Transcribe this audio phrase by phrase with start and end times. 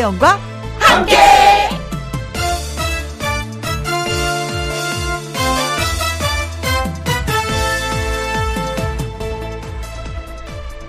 [0.00, 0.38] 김혜영과
[0.78, 1.16] 함께.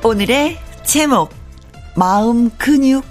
[0.04, 1.34] 오늘의 제목
[1.96, 3.04] 마음 근육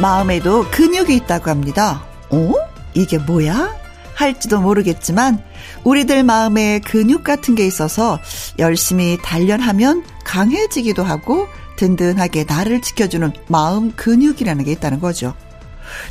[0.00, 2.02] 마음에도 근육이 있다고 합니다.
[2.30, 2.52] 어?
[2.94, 3.81] 이게 뭐야?
[4.22, 5.42] 할지도 모르겠지만
[5.84, 8.20] 우리들 마음에 근육 같은 게 있어서
[8.58, 15.34] 열심히 단련하면 강해지기도 하고 든든하게 나를 지켜주는 마음 근육이라는 게 있다는 거죠.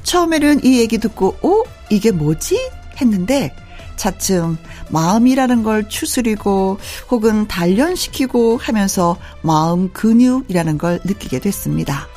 [0.04, 1.64] 처음에는 이 얘기 듣고, 어?
[1.90, 2.70] 이게 뭐지?
[3.00, 3.56] 했는데,
[3.96, 4.58] 차츰
[4.90, 12.08] 마음이라는 걸 추스리고 혹은 단련시키고 하면서 마음 근육이라는 걸 느끼게 됐습니다.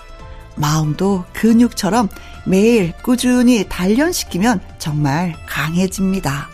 [0.56, 2.08] 마음도 근육처럼
[2.46, 6.48] 매일 꾸준히 단련시키면 정말 강해집니다.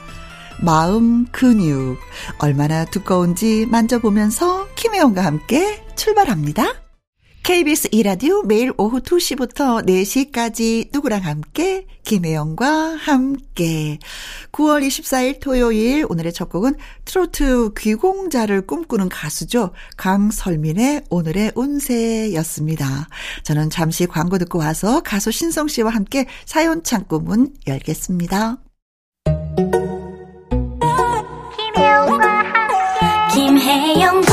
[0.62, 1.98] 마음 근육
[2.38, 6.89] 얼마나 두꺼운지 만져보면서 김혜영과 함께 출발합니다.
[7.42, 13.98] KBS 이라디오 매일 오후 2시부터 4시까지 누구랑 함께 김혜영과 함께
[14.52, 16.74] 9월 24일 토요일 오늘의 첫 곡은
[17.06, 19.70] 트로트 귀공자를 꿈꾸는 가수죠.
[19.96, 23.08] 강설민의 오늘의 운세였습니다.
[23.42, 28.58] 저는 잠시 광고 듣고 와서 가수 신성 씨와 함께 사연 창구 문 열겠습니다.
[31.56, 34.29] 김혜영과 함께 김혜영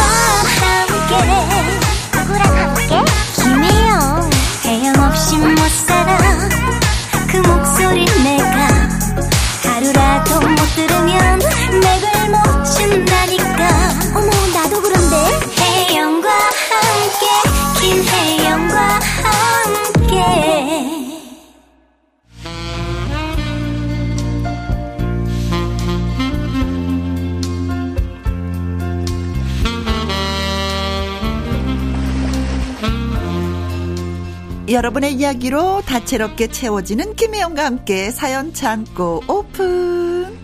[34.78, 40.38] 여러분의 이야기로 다채롭게 채워지는 김혜영과 함께 사연 창고 오픈.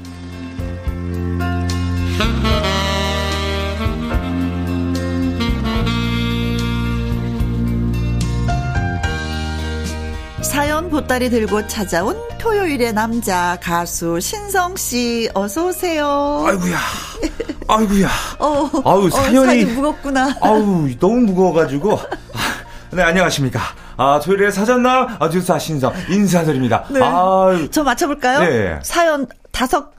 [10.42, 16.44] 사연 보따리 들고 찾아온 토요일의 남자 가수 신성 씨 어서 오세요.
[16.46, 16.78] 아이구야
[17.68, 18.10] 아이구야.
[18.40, 20.36] 어, 아우, 어, 사연이- 사연이 무겁구나.
[20.42, 21.94] 아우 너무 무거워가지고.
[21.98, 23.62] 아, 네 안녕하십니까.
[23.98, 26.86] 아 토요일에 사전남 아주사 신성 인사드립니다.
[26.90, 27.00] 네.
[27.02, 27.70] 아유.
[27.72, 28.40] 저 맞춰볼까요?
[28.40, 28.80] 네.
[28.84, 29.92] 사연 다섯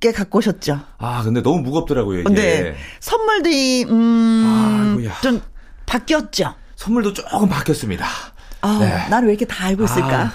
[0.00, 0.80] 개 갖고 오셨죠?
[0.98, 2.32] 아 근데 너무 무겁더라고요 이게.
[2.34, 2.74] 네.
[3.00, 5.20] 선물들이 음, 아이고야.
[5.20, 5.40] 좀
[5.86, 6.54] 바뀌었죠.
[6.76, 8.06] 선물도 조금 바뀌었습니다.
[8.62, 9.08] 아, 네.
[9.08, 10.20] 나를 왜 이렇게 다 알고 있을까?
[10.22, 10.32] 아,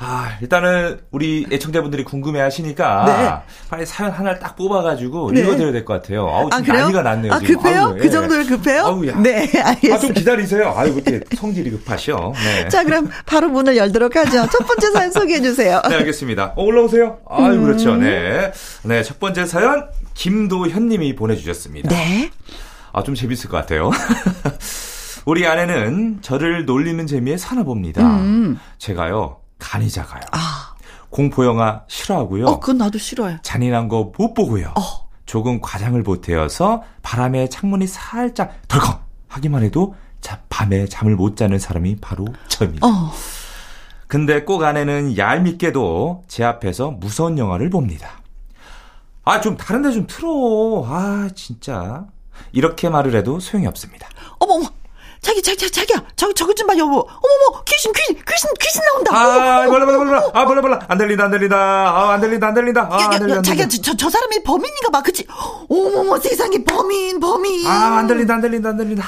[0.00, 3.52] 아, 일단은 우리 애청자분들이 궁금해 하시니까 네.
[3.68, 5.40] 빨리 사연 하나를 딱 뽑아가지고 네.
[5.40, 6.28] 읽어드려야 될 것 같아요.
[6.28, 6.82] 아우, 아, 지금 그래요?
[6.84, 7.32] 난리가 났네요.
[7.32, 7.56] 아, 지금.
[7.56, 7.80] 급해요?
[7.82, 8.08] 아우, 그 예.
[8.10, 8.82] 정도로 급해요?
[8.84, 9.16] 아우 야.
[9.20, 9.94] 네, 알겠습니다.
[9.94, 10.72] 아, 좀 기다리세요.
[10.76, 12.32] 아유, 그때 성질이 급하셔.
[12.44, 12.68] 네.
[12.70, 14.46] 자, 그럼 바로 문을 열도록 하죠.
[14.52, 15.82] 첫 번째 사연 소개해 주세요.
[15.88, 16.52] 네, 알겠습니다.
[16.54, 17.18] 어, 올라오세요.
[17.28, 17.64] 아유, 음.
[17.64, 17.96] 그렇죠.
[17.96, 18.52] 네.
[18.84, 21.88] 네, 첫 번째 사연, 김도현 님이 보내주셨습니다.
[21.88, 22.30] 네.
[22.92, 23.90] 아, 좀 재밌을 것 같아요.
[25.26, 28.00] 우리 아내는 저를 놀리는 재미에 사나 봅니다.
[28.02, 28.58] 음.
[28.78, 30.20] 제가요, 간이 작아요.
[30.32, 30.74] 아,
[31.10, 32.46] 공포 영화 싫어하고요.
[32.46, 33.38] 어, 그건 나도 싫어요.
[33.42, 34.68] 잔인한 거 못 보고요.
[34.76, 35.08] 어.
[35.26, 38.98] 조금 과장을 보태어서 바람에 창문이 살짝 덜컹
[39.28, 42.86] 하기만 해도 자, 밤에 잠을 못 자는 사람이 바로 저입니다.
[42.86, 43.12] 어,
[44.06, 48.08] 근데 꼭 아내는 얄밉게도 제 앞에서 무서운 영화를 봅니다.
[49.24, 50.84] 아, 좀 다른 데 좀 틀어.
[50.86, 52.06] 아, 진짜.
[52.52, 54.08] 이렇게 말을 해도 소용이 없습니다.
[54.38, 54.66] 어머, 어머.
[55.20, 56.04] 자기, 자기, 자기, 자기야.
[56.16, 57.00] 저기, 저기 좀 봐, 여보.
[57.00, 59.16] 어머머, 귀신, 귀신, 귀신, 귀신 나온다.
[59.16, 60.30] 아, 몰라, 몰라, 몰라.
[60.32, 60.78] 아, 몰라, 몰라.
[60.88, 61.56] 안 들린다, 안 들린다.
[61.56, 62.88] 아, 안 들린다, 안 들린다.
[62.90, 63.42] 아, 야, 안 야, 들린다.
[63.42, 63.68] 자기야.
[63.68, 65.02] 저, 저 사람이 범인인가 봐.
[65.02, 65.26] 그치?
[65.68, 67.66] 어머머, 세상에, 범인, 범인.
[67.66, 69.04] 아, 안 들린다, 안 들린다, 안 들린다.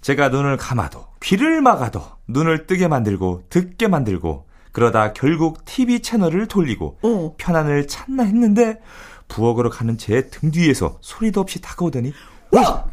[0.00, 6.98] 제가 눈을 감아도, 귀를 막아도, 눈을 뜨게 만들고, 듣게 만들고, 그러다 결국 TV 채널을 돌리고,
[7.02, 7.34] 어.
[7.36, 8.80] 편안을 찾나 했는데,
[9.28, 12.12] 부엌으로 가는 제 등 뒤에서 소리도 없이 다가오더니,
[12.52, 12.84] 와!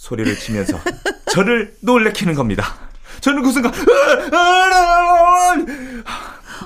[0.00, 0.80] 소리를 치면서,
[1.30, 2.74] 저를 놀래키는 겁니다.
[3.20, 3.70] 저는 그 순간!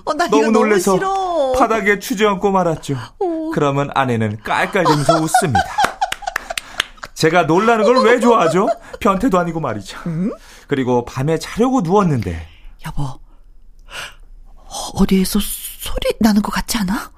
[0.05, 1.53] 어, 너무 너무 놀래서 싫어.
[1.59, 2.95] 바닥에 주저앉고 말았죠.
[2.95, 3.51] 어.
[3.53, 5.65] 그러면 아내는 깔깔대면서 웃습니다.
[7.15, 8.69] 제가 놀라는 걸 왜 좋아하죠?
[9.01, 9.99] 변태도 아니고 말이죠.
[10.69, 12.47] 그리고 밤에 자려고 누웠는데
[12.87, 13.21] 여보, 어,
[14.95, 17.11] 어디에서 소리 나는 것 같지 않아?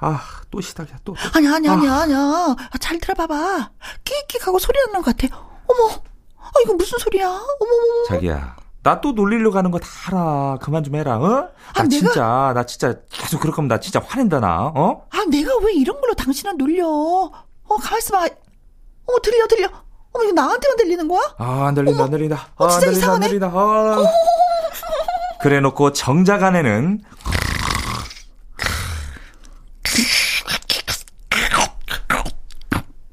[0.00, 0.22] 아
[0.56, 1.12] 또 시작이야 또.
[1.14, 1.38] 또.
[1.38, 2.18] 아니야, 아니야, 아니야, 아니야.
[2.18, 3.70] 아, 잘 들어봐봐.
[4.04, 5.36] 끽끽하고 소리 나는 것 같아.
[5.66, 5.92] 어머,
[6.38, 7.26] 아, 이거 무슨 소리야?
[7.28, 8.04] 어머머머.
[8.08, 10.58] 자기야 나 또 놀리려고 하는 거 다 알아.
[10.62, 11.28] 그만 좀 해라, 어?
[11.28, 15.06] 나 아, 내가- 진짜, 나 진짜 계속 그럴 거면 나 진짜 화낸다, 나, 어?
[15.10, 16.86] 아, 내가 왜 이런 걸로 당신을 놀려?
[16.88, 18.24] 어, 가만있어 봐.
[18.26, 19.68] 어, 들려, 들려.
[20.12, 21.20] 어머, 이거 나한테만 들리는 거야?
[21.38, 22.48] 아, 안 들린다, 안 들린다.
[22.56, 23.26] 어, 아, 안 진짜 들린다, 안 이상하네.
[23.28, 23.46] 들린다.
[23.52, 23.96] 아.
[25.42, 27.02] 그래 놓고 정작 아내는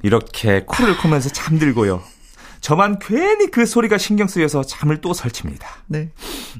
[0.03, 2.03] 이렇게 코를 코면서 잠들고요.
[2.61, 5.67] 저만 괜히 그 소리가 신경 쓰여서 잠을 또 설칩니다.
[5.87, 6.11] 네.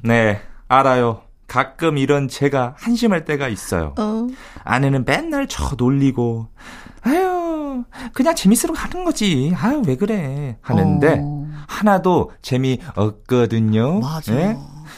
[0.02, 1.22] 네, 알아요.
[1.46, 3.94] 가끔 이런 제가 한심할 때가 있어요.
[3.98, 4.26] 어.
[4.64, 6.48] 아내는 맨날 저 놀리고,
[7.02, 9.52] 아유, 그냥 재밌으라고 하는 거지.
[9.56, 10.56] 아유, 왜 그래.
[10.62, 11.43] 하는데, 어.
[11.66, 14.00] 하나도 재미 없거든요.
[14.00, 14.32] 맞아.
[14.32, 14.56] 네?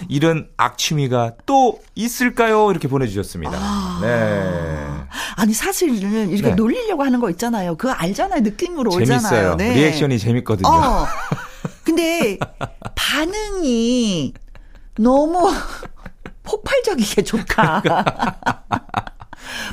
[0.09, 2.71] 이런 악취미가 또 있을까요?
[2.71, 3.53] 이렇게 보내주셨습니다.
[3.55, 3.99] 아.
[4.03, 5.07] 네.
[5.37, 5.95] 아니, 사실은
[6.29, 6.55] 이렇게 네.
[6.55, 7.77] 놀리려고 하는 거 있잖아요.
[7.77, 8.41] 그거 알잖아요.
[8.41, 9.07] 느낌으로 오잖아요.
[9.07, 9.57] 재밌어요.
[9.57, 9.75] 네.
[9.75, 10.69] 리액션이 재밌거든요.
[10.69, 11.07] 어.
[11.85, 12.39] 근데
[12.95, 14.35] 반응이
[14.99, 15.53] 너무
[16.43, 17.83] 폭발적이게 좋다.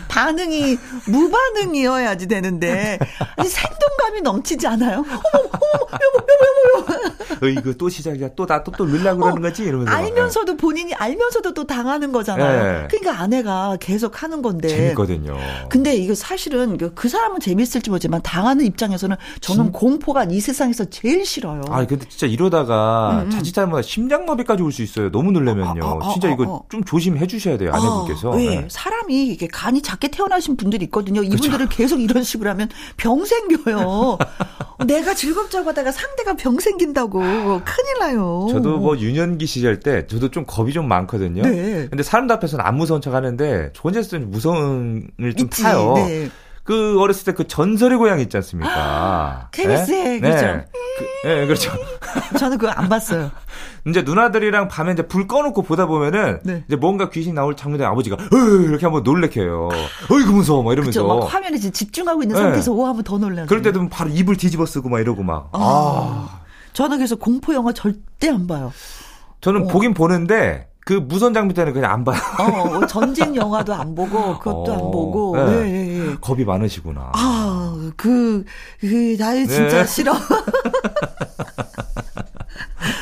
[0.07, 0.77] 반응이
[1.07, 2.99] 무반응이어야지 되는데
[3.37, 4.99] 아니, 생동감이 넘치지 않아요?
[4.99, 8.29] 어머 어머 여보 여보 여보 여보 또 시작이야.
[8.35, 9.63] 또나또또 놀라고 그러는 거지?
[9.63, 9.91] 이러면서.
[9.91, 9.97] 막.
[9.97, 12.81] 알면서도 본인이 알면서도 또 당하는 거잖아요.
[12.81, 12.87] 네.
[12.89, 14.67] 그러니까 아내가 계속 하는 건데.
[14.69, 15.35] 재밌거든요.
[15.69, 21.25] 근데 이거 사실은 그- 그 사람은 재밌을지 모르지만 당하는 입장에서는 저는 공포가 이 세상에서 제일
[21.25, 21.61] 싫어요.
[21.69, 25.11] 아, 근데 진짜 이러다가 자칫 잘못 심장마비까지 올 수 있어요.
[25.11, 25.83] 너무 놀라면요.
[25.85, 26.59] 아, 아, 아, 진짜 이거 아, 아.
[26.71, 27.71] 좀 조심해 주셔야 돼요.
[27.73, 28.31] 아내분께서.
[28.31, 28.45] 아, 왜?
[28.61, 28.67] 네.
[28.69, 31.24] 사람이 이게 간이 작게 태어나신 분들이 있거든요.
[31.24, 32.68] 이분들을 계속 이런 식으로 하면
[32.98, 34.18] 병 생겨요.
[34.86, 38.48] 내가 즐겁자고 하다가 상대가 병 생긴다고 큰일 나요.
[38.51, 41.44] 저도 뭐 유년기 시절 때 저도 좀 겁이 좀 많거든요.
[41.44, 41.88] 네.
[41.89, 45.63] 근데 사람들 앞에서는 안 무서운 척 하는데 저 혼자서 좀 무서움을 좀 있지.
[45.63, 45.94] 타요.
[45.95, 46.30] 네.
[46.63, 49.50] 그 어렸을 때 그 전설의 고향 있지 않습니까?
[49.51, 50.65] KBS에, 그렇죠.
[50.98, 51.71] 그, 네, 그렇죠.
[52.38, 53.31] 저는 그거 안 봤어요.
[53.88, 56.63] 이제 누나들이랑 밤에 이제 불 꺼놓고 보다 보면은 네.
[56.68, 59.69] 이제 뭔가 귀신 나올 장면에 아버지가 으 이렇게 한번 놀래켜요.
[60.10, 61.04] 어이구 무서워 막 이러면서.
[61.04, 61.19] 그렇죠.
[61.21, 62.42] 막 화면에 지금 집중하고 있는 네.
[62.42, 63.45] 상태에서 오 하면 더 놀라요.
[63.48, 65.50] 그럴 때도 바로 입을 뒤집어 쓰고 막 이러고 막.
[65.54, 66.39] 아.
[66.74, 68.71] 저는 그래서 공포 영화 절대 안 봐요.
[69.42, 69.68] 저는 어.
[69.68, 72.19] 보긴 보는데 그 무선 장비 때는 그냥 안 봐요.
[72.39, 75.38] 어, 전쟁 영화도 안 보고 그것도 어, 안 보고.
[75.38, 75.45] 네.
[75.45, 75.63] 네.
[75.63, 76.15] 네, 네.
[76.19, 77.12] 겁이 많으시구나.
[77.15, 78.44] 아, 그,
[78.81, 79.85] 그, 나는 진짜 네.
[79.85, 80.13] 싫어.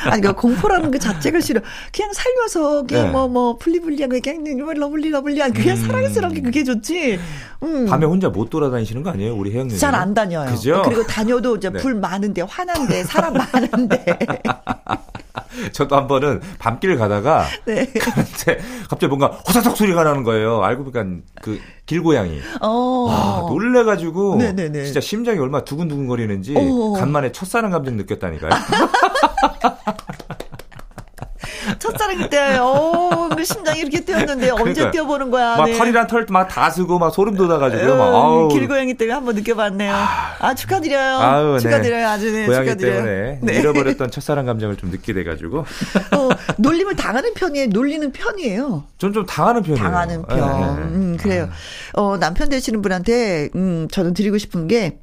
[0.06, 1.62] 아니, 그 공포라는 그 자체가 싫어.
[1.96, 3.12] 그냥 살면서, 그냥 네.
[3.12, 5.82] 뭐, 뭐, 플리블리한 거, 그냥 뭐 lovely, lovely한, 그냥 음.
[5.82, 7.20] 사랑스러운 게 그게 좋지.
[7.64, 7.86] 음.
[7.88, 9.78] 밤에 혼자 못 돌아다니시는 거 아니에요, 우리 혜영님?
[9.78, 10.50] 잘 안 다녀요.
[10.52, 10.82] 그죠?
[10.86, 11.80] 그리고 다녀도 이제 네.
[11.80, 14.06] 불 많은데, 환한데, 사람 많은데.
[15.72, 17.86] 저도 한 번은 밤길 가다가 네.
[17.86, 18.60] 근데
[18.90, 20.62] 갑자기 뭔가 호사삭 소리가 나는 거예요.
[20.64, 22.40] 알고 보니까 그 길고양이.
[22.62, 23.08] 어.
[23.10, 24.86] 아, 놀래가지고 네네네.
[24.86, 26.94] 진짜 심장이 얼마나 두근두근 거리는지 어.
[26.94, 28.52] 간만에 첫사랑 감정 느꼈다니까요.
[31.82, 34.92] 첫사랑 그때, 어, 그 심장이 이렇게 뛰었는데, 언제 그러니까요.
[34.92, 35.58] 뛰어보는 거야.
[35.58, 35.78] 막 네.
[35.78, 37.98] 털이랑 털막 다 쓰고 막 소름 돋아가지고요.
[37.98, 38.48] 막 어, 아우.
[38.50, 39.94] 길고양이 때문에 한번 느껴봤네요.
[40.40, 41.18] 아, 축하드려요.
[41.18, 41.60] 아우, 네.
[41.60, 42.08] 축하드려요.
[42.08, 42.94] 아주 네, 고양이 축하드려요.
[43.04, 43.54] 때문에 네.
[43.60, 47.68] 잃어버렸던 첫사랑 감정을 좀 느끼게 돼가지고 어, 놀림을 당하는 편이에요.
[47.68, 48.84] 놀리는 편이에요.
[48.98, 49.84] 전 좀 당하는 편이에요.
[49.84, 50.38] 당하는 편.
[50.38, 50.82] 네, 네, 네.
[50.96, 51.50] 음, 그래요.
[51.94, 55.00] 어, 남편 되시는 분한테, 음, 저는 드리고 싶은 게,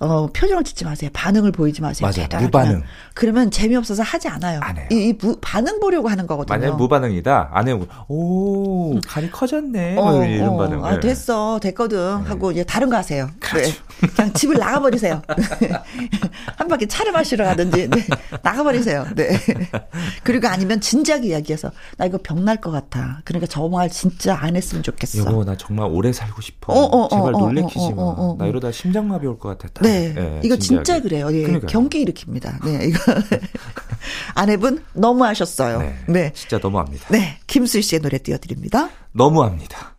[0.00, 1.10] 어, 표정을 짓지 마세요.
[1.12, 2.10] 반응을 보이지 마세요.
[2.30, 2.44] 맞아요.
[2.44, 2.82] 무반응.
[3.14, 4.60] 그러면 재미없어서 하지 않아요.
[4.62, 4.86] 안 해요.
[4.90, 6.58] 이, 이 무- 반응 보려고 하는 거거든요.
[6.58, 10.84] 만약에 무반응이다 안 해고 오 간이 커졌네 어, 뭐 이런 어, 반응.
[10.84, 11.00] 아, 네.
[11.00, 11.58] 됐어.
[11.60, 11.98] 됐거든.
[12.24, 13.28] 하고 이제 다른 거 하세요.
[13.54, 13.72] 네.
[14.14, 15.22] 그냥 집을 나가버리세요.
[16.56, 18.06] 한 바퀴 차를 마시러 가든지, 네.
[18.42, 19.06] 나가버리세요.
[19.14, 19.38] 네.
[20.24, 23.20] 그리고 아니면 진작 이야기해서, 나 이거 병날 것 같아.
[23.24, 25.18] 그러니까 저 말 진짜 안 했으면 좋겠어.
[25.20, 26.72] 여보 나 정말 오래 살고 싶어.
[26.72, 28.02] 어, 어, 제발 어, 놀래키지 어, 마.
[28.02, 28.36] 어, 어, 어.
[28.38, 29.68] 나 이러다 심장마비 올 것 같아.
[29.84, 30.14] 네.
[30.16, 30.84] 예, 이거 진지하게.
[30.84, 31.28] 진짜 그래요.
[31.32, 31.42] 예.
[31.42, 31.68] 그러니까요.
[31.68, 32.64] 경기 일으킵니다.
[32.64, 32.86] 네.
[32.86, 32.98] 이거.
[34.34, 35.78] 아내분 너무하셨어요.
[35.78, 35.96] 네.
[36.08, 36.32] 네.
[36.34, 37.06] 진짜 너무합니다.
[37.10, 37.38] 네.
[37.46, 38.90] 김수희 씨의 노래 띄워드립니다.
[39.12, 39.94] 너무합니다.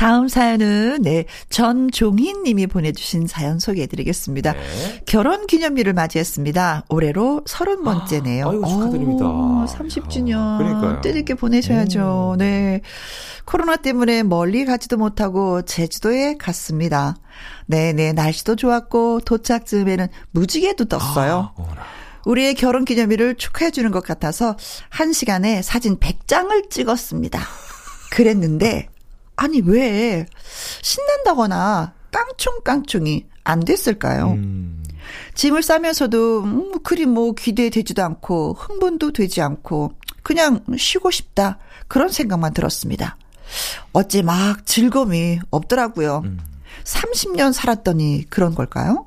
[0.00, 4.54] 다음 사연은 네 전종희 님이 보내주신 사연 소개해드리겠습니다.
[4.54, 5.02] 네.
[5.04, 6.86] 결혼 기념일을 맞이했습니다.
[6.88, 8.48] 올해로 서른 번째네요.
[8.48, 9.24] 아이고, 축하드립니다.
[9.26, 10.36] 30주년.
[10.38, 11.00] 아, 그러니까요.
[11.02, 12.36] 뜻있게 보내셔야죠.
[12.38, 12.80] 네.
[13.44, 17.16] 코로나 때문에 멀리 가지도 못하고 제주도에 갔습니다.
[17.70, 18.14] 네네.
[18.14, 21.52] 날씨도 좋았고 도착 즈음에는 무지개도 떴어요.
[21.54, 21.84] 어머나.
[22.26, 24.56] 우리의 결혼 기념일을 축하해 주는 것 같아서
[24.88, 27.40] 한 시간에 사진 100장을 찍었습니다.
[28.10, 28.88] 그랬는데,
[29.36, 30.26] 아니, 왜
[30.82, 34.32] 신난다거나 깡총깡총이 안 됐을까요?
[34.32, 34.82] 음.
[35.34, 41.58] 짐을 싸면서도, 음, 그리 뭐 기대되지도 않고, 흥분도 되지 않고, 그냥 쉬고 싶다.
[41.88, 43.16] 그런 생각만 들었습니다.
[43.92, 46.22] 어찌 막 즐거움이 없더라고요.
[46.24, 46.49] 음.
[46.84, 49.06] 30년 살았더니 그런 걸까요?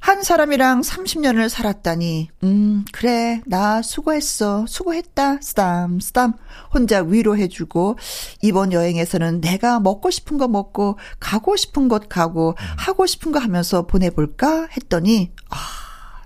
[0.00, 4.64] 한 사람이랑 30년을 살았다니, 음, 그래, 나 수고했어.
[4.66, 5.40] 수고했다.
[5.42, 6.32] 쓰담, 쓰담.
[6.72, 7.96] 혼자 위로해주고,
[8.40, 13.86] 이번 여행에서는 내가 먹고 싶은 거 먹고, 가고 싶은 곳 가고, 하고 싶은 거 하면서
[13.86, 14.68] 보내볼까?
[14.72, 15.56] 했더니, 아,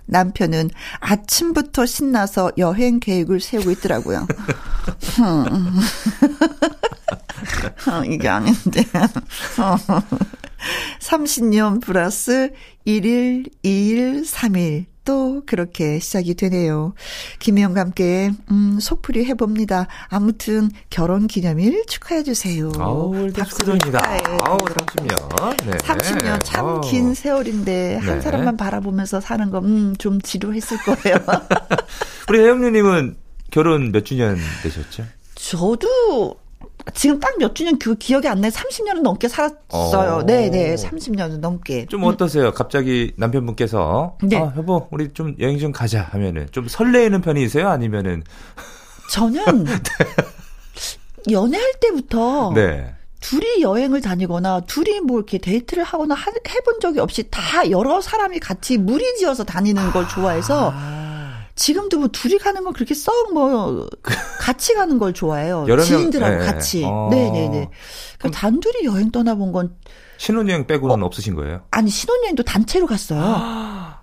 [0.07, 0.69] 남편은
[0.99, 4.27] 아침부터 신나서 여행 계획을 세우고 있더라고요.
[7.87, 8.83] 어, 이게 아닌데.
[10.99, 12.51] 30년 플러스
[12.85, 14.94] 1일, 2일, 3일.
[15.05, 16.93] 또 그렇게 시작이 되네요.
[17.39, 19.87] 김희영과 함께 음, 속풀이 해봅니다.
[20.07, 22.71] 아무튼 결혼 기념일 축하해 주세요.
[22.79, 24.01] 아우, 박수입니다.
[24.43, 25.65] 아우, 30년.
[25.65, 25.77] 네.
[25.77, 28.21] 30년 참 긴 세월인데 한 네.
[28.21, 31.17] 사람만 바라보면서 사는 거 음, 좀 지루했을 거예요.
[32.29, 33.15] 우리 혜영 누님은
[33.51, 35.05] 결혼 몇 주년 되셨죠?
[35.35, 36.37] 저도
[36.93, 38.51] 지금 딱 몇 주년 그 기억이 안 나요.
[38.51, 40.17] 30년은 넘게 살았어요.
[40.17, 40.23] 어.
[40.25, 40.75] 네, 네.
[40.75, 41.87] 30년은 넘게.
[41.87, 42.53] 좀 어떠세요?
[42.53, 44.37] 갑자기 남편분께서 네.
[44.37, 47.67] 아, 여보, 우리 좀 여행 좀 가자 하면은 좀 설레이는 편이세요?
[47.67, 48.23] 아니면은
[49.11, 49.43] 저는
[51.31, 52.93] 연애할 때부터 네.
[53.19, 58.39] 둘이 여행을 다니거나 둘이 뭐 이렇게 데이트를 하거나 하- 해본 적이 없이 다 여러 사람이
[58.39, 61.04] 같이 무리지어서 다니는 걸 좋아해서 아,
[61.55, 63.87] 지금도 뭐 둘이 가는 건 그렇게 썩 뭐
[64.39, 65.65] 같이 가는 걸 좋아해요.
[65.67, 66.45] 여러 명, 지인들하고 네.
[66.45, 66.83] 같이.
[66.85, 67.07] 어.
[67.11, 67.69] 네네네.
[68.19, 69.75] 그럼 단둘이 여행 떠나본 건
[70.17, 71.63] 신혼여행 빼고는 없으신 거예요?
[71.71, 73.95] 아니 신혼여행도 단체로 갔어요.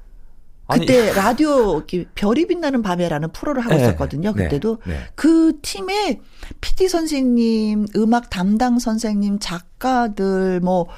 [0.67, 4.33] 아니, 그때 라디오 이렇게 별이 빛나는 밤에라는 프로를 하고 네, 있었거든요.
[4.35, 4.99] 네, 그때도 네.
[5.15, 6.21] 그 팀에
[6.61, 10.89] PD 선생님, 음악 담당 선생님, 작가들 뭐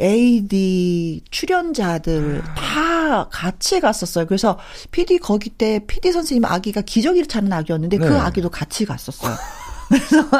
[0.00, 4.26] AD 출연자들 다 같이 갔었어요.
[4.26, 4.58] 그래서
[4.90, 8.18] PD 거기 때 PD 선생님 아기가 기저귀를 차는 아기였는데 그 네.
[8.18, 9.34] 아기도 같이 갔었어요.
[9.88, 10.30] 그래서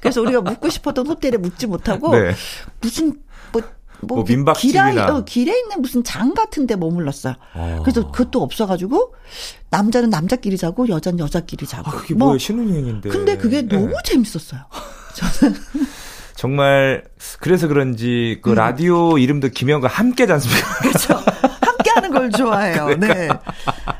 [0.00, 2.32] 그래서 우리가 묵고 싶었던 호텔에 묵지 못하고 네.
[2.80, 3.20] 무슨
[3.52, 3.62] 뭐
[4.02, 4.90] 뭐, 뭐 민박집이나.
[4.90, 7.34] 길에, 어, 길에 있는 무슨 장 같은 데 머물렀어요.
[7.54, 7.80] 어.
[7.82, 9.14] 그래서 그것도 없어가지고
[9.70, 11.90] 남자는 남자끼리 자고 여자는 여자끼리 자고.
[11.90, 12.36] 아, 그게 뭐?
[12.38, 13.10] 신혼여행인데.
[13.10, 13.76] 근데 그게 네.
[13.76, 14.60] 너무 재밌었어요.
[16.40, 17.02] 정말
[17.40, 20.68] 그래서 그런지 그 라디오 이름도 김영과 함께지 않습니까?
[20.68, 20.80] 음.
[20.80, 21.14] 그렇죠.
[21.60, 22.96] 함께 하는 걸 좋아해요.
[22.98, 23.28] 네.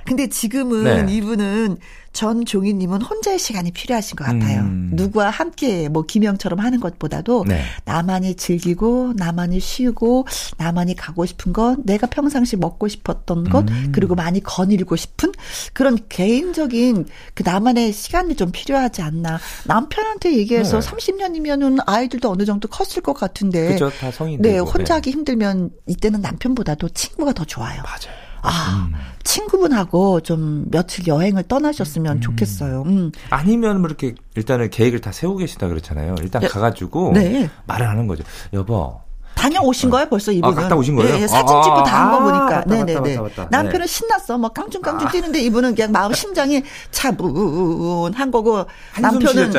[0.06, 1.12] 근데 지금은 네.
[1.12, 1.76] 이분은
[2.20, 4.60] 전 종희님은 혼자의 시간이 필요하신 것 같아요.
[4.60, 4.90] 음.
[4.92, 7.62] 누구와 함께 뭐 김영처럼 하는 것보다도 네.
[7.86, 10.26] 나만이 즐기고 나만이 쉬고
[10.58, 13.92] 나만이 가고 싶은 것 내가 평상시 먹고 싶었던 것 음.
[13.94, 15.32] 그리고 많이 거닐고 싶은
[15.72, 20.90] 그런 개인적인 그 나만의 시간이 좀 필요하지 않나 남편한테 얘기해서 네.
[20.90, 23.90] 30년이면은 아이들도 어느 정도 컸을 것 같은데 그죠?
[23.98, 24.58] 다 성인 네.
[24.58, 27.80] 혼자 하기 힘들면 이때는 남편보다도 친구가 더 좋아요.
[27.82, 28.29] 맞아요.
[28.42, 28.94] 아 음.
[29.22, 32.82] 친구분하고 좀 며칠 여행을 떠나셨으면 좋겠어요.
[32.86, 33.12] 음.
[33.30, 36.16] 아니면 뭐 이렇게 일단은 계획을 다 세우고 계시다 그렇잖아요.
[36.20, 36.48] 일단 네.
[36.48, 37.50] 가가지고 네.
[37.66, 38.24] 말을 하는 거죠.
[38.52, 39.00] 여보,
[39.34, 40.54] 다녀오신 거예요, 벌써 이분은.
[40.54, 41.14] 갔다 오신 거예요?
[41.14, 42.56] 예, 예, 사진 아, 찍고 다한거 아, 보니까.
[42.56, 43.16] 맞다, 네네네.
[43.16, 43.48] 맞다, 맞다.
[43.50, 43.86] 남편은 네.
[43.86, 44.36] 신났어.
[44.38, 48.66] 막 깡충깡충 뛰는데 이분은 그냥 마음 심장이 차분한 거고.
[49.00, 49.50] 남편은.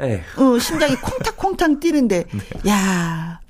[0.00, 0.22] 네.
[0.36, 2.24] 어, 심장이 콩닥콩닥 뛰는데.
[2.68, 3.40] 야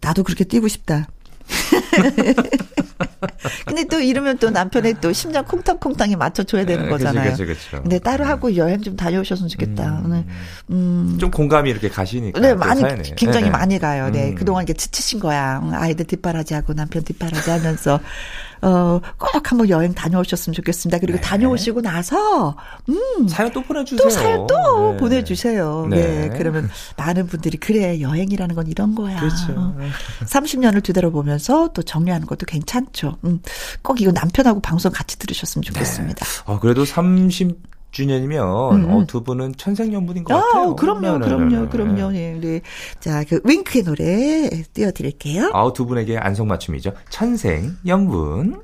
[0.00, 1.06] 나도 그렇게 뛰고 싶다.
[3.66, 7.30] 근데 또 이러면 또 남편의 또 심장 콩탕콩탕에 맞춰줘야 되는 네, 거잖아요.
[7.30, 7.82] 그치, 그치, 그치.
[7.82, 10.02] 근데 따로 하고 여행 좀 다녀오셨으면 좋겠다.
[10.04, 10.24] 오늘
[10.70, 11.16] 음.
[11.20, 12.40] 좀 공감이 이렇게 가시니까.
[12.40, 13.02] 네, 또 많이, 사연에.
[13.16, 13.50] 굉장히 네, 네.
[13.50, 14.10] 많이 가요.
[14.10, 14.30] 네.
[14.30, 14.34] 음.
[14.34, 15.62] 그동안 이게 지치신 거야.
[15.72, 18.00] 아이들 뒷바라지 하고 남편 뒷바라지 하면서,
[18.62, 20.98] 어, 꼭 한번 여행 다녀오셨으면 좋겠습니다.
[20.98, 21.22] 그리고 네.
[21.22, 22.56] 다녀오시고 나서,
[22.88, 24.02] 음, 사연 또 보내주세요.
[24.02, 24.96] 또 사연 또 네.
[24.98, 25.86] 보내주세요.
[25.90, 26.28] 네.
[26.28, 26.38] 네.
[26.38, 29.20] 그러면 많은 분들이, 그래, 여행이라는 건 이런 거야.
[29.20, 29.54] 그렇죠.
[29.56, 29.76] 어.
[30.24, 33.18] 30년을 뒤돌아보면서 또 정리하는 것도 괜찮죠.
[33.24, 33.40] 음,
[33.82, 36.26] 꼭 이거 남편하고 방송 같이 들으셨으면 좋겠습니다.
[36.46, 38.90] 어, 그래도 30 주년이면 음, 음.
[38.90, 40.70] 어, 두 분은 천생연분인 것 같아요.
[40.70, 41.68] 아, 그럼요, 네, 네, 그럼요, 네, 네.
[41.68, 42.14] 그럼요.
[42.14, 42.60] 예, 네.
[43.00, 45.50] 자, 그 윙크의 노래 띄워드릴게요.
[45.52, 46.92] 아우 두 분에게 안성맞춤이죠.
[47.10, 48.62] 천생연분.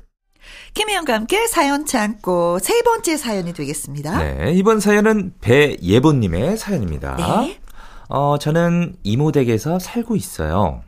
[0.73, 4.19] 김혜영과 함께 사연 참고 세 번째 사연이 되겠습니다.
[4.19, 7.15] 네, 이번 사연은 배예보님의 사연입니다.
[7.41, 7.59] 네.
[8.09, 10.81] 어, 저는 이모댁에서 살고 있어요.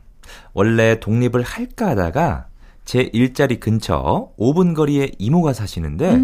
[0.52, 2.46] 원래 독립을 할까 하다가
[2.84, 6.22] 제 일자리 근처 5분 거리에 이모가 사시는데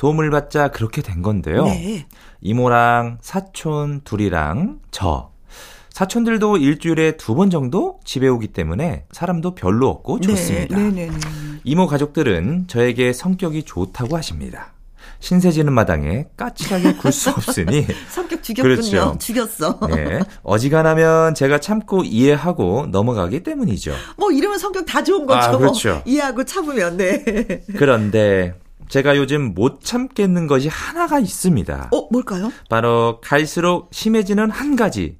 [0.00, 1.64] 도움을 받자 그렇게 된 건데요.
[1.64, 1.66] 음.
[1.66, 2.06] 네.
[2.40, 5.30] 이모랑 사촌 둘이랑 저.
[5.90, 10.74] 사촌들도 일주일에 두 번 정도 집에 오기 때문에 사람도 별로 없고 좋습니다.
[10.78, 11.18] 네, 네, 네.
[11.64, 14.72] 이모 가족들은 저에게 성격이 좋다고 하십니다.
[15.18, 18.62] 신세지는 마당에 까칠하게 굴 수 없으니 성격 죽였군요.
[18.76, 19.16] 그렇죠.
[19.18, 19.78] 죽였어.
[19.94, 23.92] 네, 어지간하면 제가 참고 이해하고 넘어가기 때문이죠.
[24.16, 25.48] 뭐 이러면 성격 다 좋은 거죠.
[25.50, 26.02] 아, 그렇죠.
[26.06, 27.22] 이해하고 참으면 네.
[27.76, 28.54] 그런데
[28.90, 31.90] 제가 요즘 못 참겠는 것이 하나가 있습니다.
[31.92, 32.52] 어, 뭘까요?
[32.68, 35.16] 바로 갈수록 심해지는 한 가지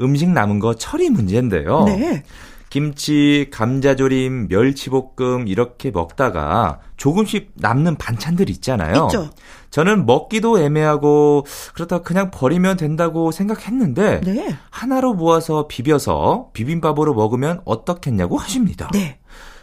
[0.00, 1.84] 음식 남은 거 처리 문제인데요.
[1.84, 2.24] 네.
[2.68, 9.08] 김치, 감자조림, 멸치볶음 이렇게 먹다가 조금씩 남는 반찬들 있잖아요.
[9.10, 9.28] 있죠.
[9.70, 14.56] 저는 먹기도 애매하고 그렇다 그냥 버리면 된다고 생각했는데 네.
[14.70, 18.88] 하나로 모아서 비벼서 비빔밥으로 먹으면 어떻겠냐고 하십니다.
[18.92, 19.18] 네.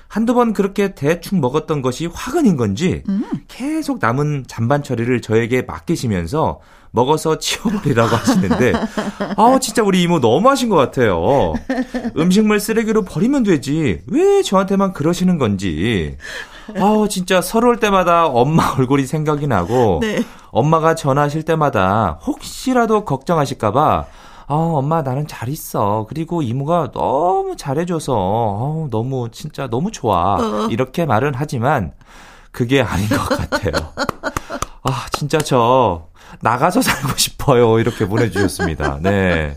[0.09, 3.23] 한두 번 그렇게 대충 먹었던 것이 화근인 건지 음.
[3.47, 6.59] 계속 남은 잔반 처리를 저에게 맡기시면서
[6.91, 8.73] 먹어서 치워버리라고 하시는데
[9.37, 11.53] 아 진짜 우리 이모 너무하신 것 같아요.
[12.17, 16.17] 음식물 쓰레기로 버리면 되지 왜 저한테만 그러시는 건지
[16.75, 20.23] 아 진짜 서러울 때마다 엄마 얼굴이 생각이 나고 네.
[20.49, 24.07] 엄마가 전화하실 때마다 혹시라도 걱정하실까봐
[24.49, 26.07] 아, 엄마 나는 잘 있어.
[26.09, 30.37] 그리고 이모가 너무 잘해줘서 어, 너무 진짜 너무 좋아.
[30.37, 30.67] 어.
[30.71, 31.93] 이렇게 말은 하지만
[32.51, 33.93] 그게 아닌 것 같아요.
[34.81, 36.07] 아 진짜 저
[36.41, 37.79] 나가서 살고 싶어요.
[37.79, 38.97] 이렇게 보내주셨습니다.
[39.03, 39.53] 네.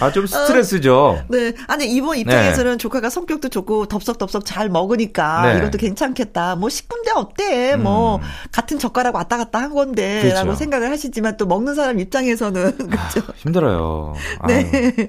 [0.00, 1.24] 아 좀 스트레스죠.
[1.28, 1.52] 네.
[1.66, 5.58] 아니, 이모 입장에서는 조카가 성격도 좋고 덥석덥석 잘 먹으니까 네.
[5.58, 6.56] 이것도 괜찮겠다.
[6.56, 7.76] 뭐 식군데 어때?
[7.76, 8.22] 뭐 음.
[8.52, 10.36] 같은 젓가락 왔다 갔다 한 건데 그렇죠.
[10.36, 13.20] 라고 생각을 하시지만 또 먹는 사람 입장에서는 그렇죠.
[13.28, 14.14] 아, 힘들어요.
[14.46, 15.08] 네.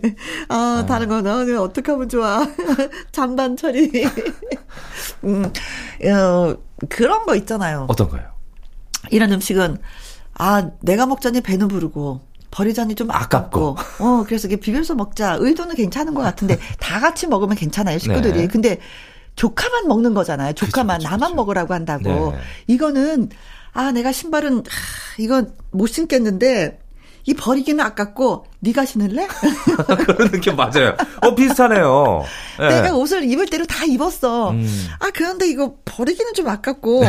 [0.50, 2.46] 아, 다른 거, 나 오늘 어떻게 하면 좋아.
[3.12, 3.92] 잔반 처리.
[5.24, 5.52] 음,
[6.06, 6.56] 어,
[6.90, 7.86] 그런 거 있잖아요.
[7.90, 8.22] 어떤 거요?
[9.12, 9.78] 이런 음식은,
[10.36, 12.22] 아, 내가 먹자니 배는 부르고,
[12.52, 15.38] 버리자니 좀 아깝고, 어, 그래서 이게 비벼서 먹자.
[15.40, 18.40] 의도는 괜찮은 것 같은데, 다 같이 먹으면 괜찮아요, 식구들이.
[18.42, 18.48] 네.
[18.48, 18.80] 근데,
[19.40, 20.52] 조카만 먹는 거잖아요.
[20.52, 21.36] 조카만 그쵸, 그쵸, 나만 그쵸.
[21.36, 22.32] 먹으라고 한다고.
[22.34, 22.38] 네.
[22.68, 23.30] 이거는
[23.72, 24.64] 아 내가 신발은 하,
[25.18, 26.78] 이거 못 신겠는데
[27.26, 29.28] 이 버리기는 아깝고 네가 신을래?
[30.06, 30.94] 그런 느낌 맞아요.
[31.22, 32.26] 어 비슷하네요.
[32.60, 32.82] 네.
[32.82, 34.52] 내가 옷을 입을 대로 다 입었어.
[34.52, 34.88] 음.
[35.00, 37.04] 아 그런데 이거 버리기는 좀 아깝고.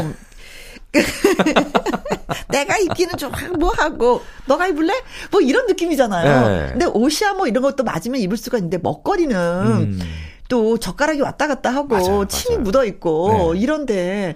[2.51, 4.93] 내가 입기는 좀 뭐 하고 너가 입을래?
[5.31, 6.49] 뭐 이런 느낌이잖아요.
[6.49, 6.67] 네.
[6.71, 10.01] 근데 옷이야 뭐 이런 것도 맞으면 입을 수가 있는데 먹거리는 음.
[10.49, 12.65] 또 젓가락이 왔다 갔다 하고 맞아요, 침이 맞아요.
[12.65, 13.61] 묻어 있고 네.
[13.61, 14.35] 이런데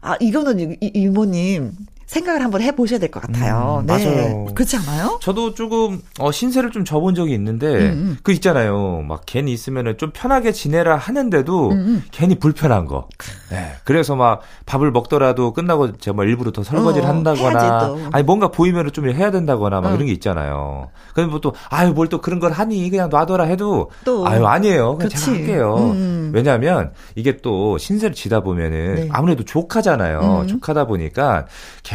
[0.00, 1.72] 아 이거는 이, 이- 이모님
[2.06, 3.78] 생각을 한번 해보셔야 될 것 같아요.
[3.82, 3.92] 음, 네.
[4.04, 4.44] 맞아요.
[4.54, 5.18] 그렇지 않아요?
[5.20, 8.16] 저도 조금 어, 신세를 좀 져본 적이 있는데 음, 음.
[8.22, 9.02] 그 있잖아요.
[9.06, 12.02] 막 괜히 있으면은 좀 편하게 지내라 하는데도 음, 음.
[12.12, 13.08] 괜히 불편한 거.
[13.50, 13.72] 네.
[13.84, 17.94] 그래서 막 밥을 먹더라도 끝나고 제가 뭐 일부러 더 설거지를 어, 한다거나.
[18.12, 19.94] 아니 뭔가 보이면은 좀 해야 된다거나 막 어.
[19.94, 20.90] 이런 게 있잖아요.
[21.14, 24.26] 그럼 뭐또 아유 뭘 또 그런 걸 하니 그냥 놔둬라 해도 또.
[24.28, 24.96] 아유 아니에요.
[24.96, 25.24] 그냥 그치.
[25.24, 25.76] 제가 할게요.
[25.92, 26.30] 음.
[26.32, 29.08] 왜냐하면 이게 또 신세를 지다 보면은 네.
[29.10, 30.42] 아무래도 조카잖아요.
[30.42, 30.46] 음.
[30.46, 31.46] 조카다 보니까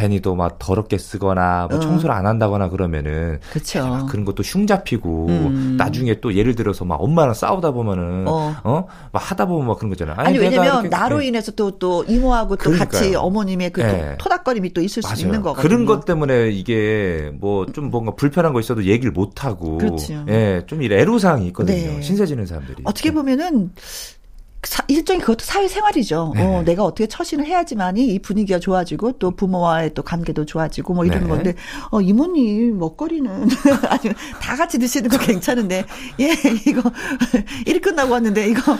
[0.02, 1.80] 괜히 또막 더럽게 쓰거나 뭐 어.
[1.80, 3.86] 청소를 안 한다거나 그러면은 그렇죠.
[3.86, 5.74] 막 그런 것도 흉 잡히고 음.
[5.78, 8.54] 나중에 또 예를 들어서 막 엄마랑 싸우다 보면은 어.
[8.64, 10.14] 어, 막 하다 보면 막 그런 거잖아.
[10.16, 11.28] 아니, 내가 왜냐면 나로 네.
[11.28, 12.88] 인해서 또또 이모하고 또 그러니까요.
[12.88, 14.16] 같이 어머님의 그 네.
[14.18, 15.20] 토- 토닥거림이 또 있을 수 맞아요.
[15.20, 15.62] 있는 거거든요.
[15.68, 20.24] 그런 것 때문에 이게 뭐 좀 뭔가 불편한 거 있어도 얘기를 못 하고 그렇죠.
[20.28, 21.76] 예, 좀 이래 애로사항이 있거든요.
[21.76, 22.02] 네.
[22.02, 22.82] 신세 지는 사람들이.
[22.84, 23.70] 어떻게 보면은
[24.64, 26.32] 사- 일종의 그것도 사회생활이죠.
[26.36, 26.42] 네.
[26.44, 31.24] 어, 내가 어떻게 처신을 해야지만이 이 분위기가 좋아지고 또 부모와의 또 관계도 좋아지고 뭐 이러는
[31.24, 31.28] 네.
[31.28, 31.54] 건데
[31.90, 33.28] 어 이모님 먹거리는
[33.88, 35.84] 아니면 다 같이 드시는 거 괜찮은데
[36.20, 36.30] 예
[36.66, 36.82] 이거
[37.66, 38.78] 일 끝나고 왔는데 이거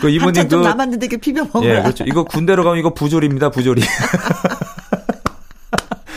[0.00, 1.64] 그 이모님 좀 그- 남았는데 이렇게 비벼 먹어라.
[1.78, 2.04] 예, 그렇죠.
[2.04, 3.82] 이거 군대로 가면 이거 부조리입니다, 부조리.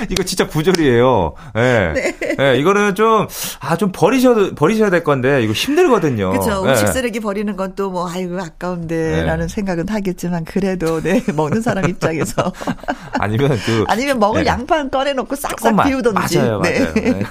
[0.11, 1.33] 이거 진짜 부조리예요.
[1.57, 1.93] 예.
[1.95, 2.17] 네.
[2.39, 3.27] 예, 이거는 좀,
[3.59, 6.31] 아, 좀 버리셔도, 버리셔야 될 건데, 이거 힘들거든요.
[6.31, 6.63] 그렇죠.
[6.65, 6.71] 예.
[6.71, 9.53] 음식 쓰레기 버리는 건 또 뭐 아이고 아까운데 라는 네.
[9.53, 12.51] 생각은 하겠지만 그래도 네 먹는 사람 입장에서
[13.19, 13.83] 아니면 그.
[13.87, 14.49] 아니면 먹을 네.
[14.49, 15.87] 양판 꺼내놓고 싹싹 조금만.
[15.87, 16.37] 비우던지.
[16.37, 16.79] 맞아요, 네.
[16.79, 16.93] 맞아요.
[16.93, 17.23] 네.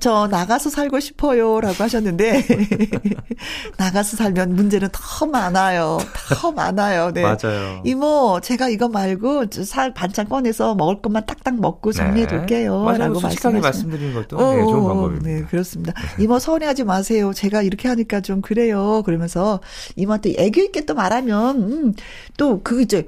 [0.00, 2.44] 저 나가서 살고 싶어요 라고 하셨는데
[3.76, 5.98] 나가서 살면 문제는 더 많아요.
[6.34, 7.12] 더 많아요.
[7.12, 7.22] 네.
[7.22, 7.82] 맞아요.
[7.84, 12.82] 이모 제가 이거 말고 저살 반찬 꺼내서 먹을 것만 딱딱 먹고 정리해 둘게요.
[12.82, 12.98] 맞아요.
[12.98, 13.60] 라고 솔직하게.
[13.60, 15.28] 말씀드리는 것도 네, 좋은 어, 방법입니다.
[15.28, 15.92] 네, 그렇습니다.
[16.18, 17.32] 이모 서운해하지 마세요.
[17.32, 19.02] 제가 이렇게 하니까 좀 그래요.
[19.04, 19.60] 그러면서
[19.96, 21.94] 이모한테 애교 있게 또 말하면 음,
[22.36, 23.06] 또그 이제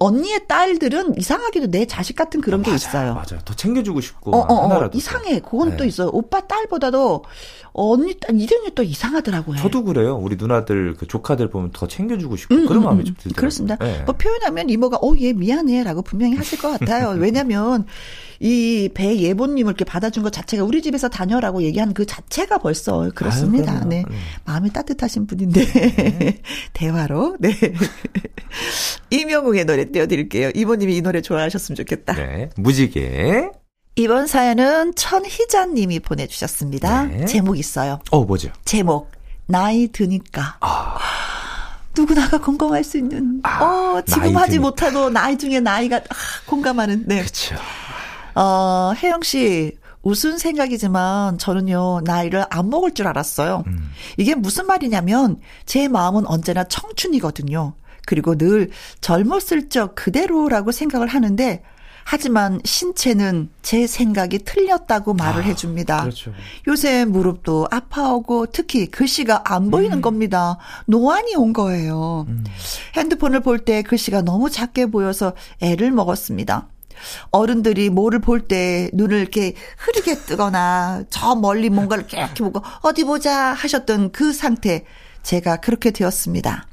[0.00, 3.14] 언니의 딸들은 이상하게도 내 자식 같은 그런 게 맞아요, 있어요.
[3.14, 3.40] 맞아요.
[3.44, 4.34] 더 챙겨주고 싶고.
[4.34, 4.96] 어, 어, 어, 하나라도.
[4.96, 5.40] 이상해.
[5.40, 5.76] 그건 네.
[5.76, 6.08] 또 있어요.
[6.12, 7.24] 오빠 딸보다도
[7.72, 9.56] 언니 딸, 이름이 또 이상하더라고요.
[9.58, 10.16] 저도 그래요.
[10.16, 12.54] 우리 누나들, 그 조카들 보면 더 챙겨주고 싶고.
[12.54, 13.04] 음, 그런 음, 마음이 음.
[13.04, 13.36] 좀 들더라고요.
[13.40, 13.76] 그렇습니다.
[13.76, 14.02] 네.
[14.04, 17.10] 뭐 표현하면 이모가 어 얘 미안해라고 분명히 하실 것 같아요.
[17.20, 17.86] 왜냐하면
[18.40, 23.72] 이 배 예보님을 이렇게 받아준 것 자체가 우리 집에서 다녀라고 얘기하는 그 자체가 벌써 그렇습니다.
[23.72, 23.88] 그럼요.
[23.88, 24.04] 네.
[24.08, 24.16] 네.
[24.44, 26.40] 마음이 따뜻하신 분인데
[26.72, 27.50] 대화로 네
[29.10, 30.50] 이명웅의 노래 띄워드릴게요.
[30.54, 32.14] 이모님이 이 노래 좋아하셨으면 좋겠다.
[32.14, 32.50] 네.
[32.56, 33.50] 무지개.
[33.96, 37.04] 이번 사연은 천희자님이 보내주셨습니다.
[37.04, 37.24] 네.
[37.26, 37.98] 제목 있어요.
[38.10, 38.50] 어, 뭐죠?
[38.64, 39.10] 제목
[39.46, 40.98] 나이 드니까 아.
[41.96, 44.62] 누구나가 공감할 수 있는 아, 어 지금 하지 드니까.
[44.62, 46.14] 못하고 나이 중에 나이가 아,
[46.46, 47.22] 공감하는 네.
[47.22, 47.56] 그쵸.
[48.36, 53.64] 어 혜영 씨 우스운 생각이지만 저는요, 나이를 안 먹을 줄 알았어요.
[53.66, 53.90] 음.
[54.16, 57.74] 이게 무슨 말이냐면 제 마음은 언제나 청춘이거든요.
[58.08, 58.70] 그리고 늘
[59.02, 61.62] 젊었을 적 그대로라고 생각을 하는데
[62.04, 66.00] 하지만 신체는 제 생각이 틀렸다고 말을 해줍니다.
[66.04, 66.32] 그렇죠.
[66.66, 70.56] 요새 무릎도 아파오고 특히 글씨가 안 보이는 겁니다.
[70.86, 72.26] 노안이 온 거예요.
[72.96, 76.68] 핸드폰을 볼 때 글씨가 너무 작게 보여서 애를 먹었습니다.
[77.30, 83.52] 어른들이 뭐를 볼 때 눈을 이렇게 흐리게 뜨거나 저 멀리 뭔가를 이렇게 보고 어디 보자
[83.52, 84.86] 하셨던 그 상태
[85.22, 86.67] 제가 그렇게 되었습니다.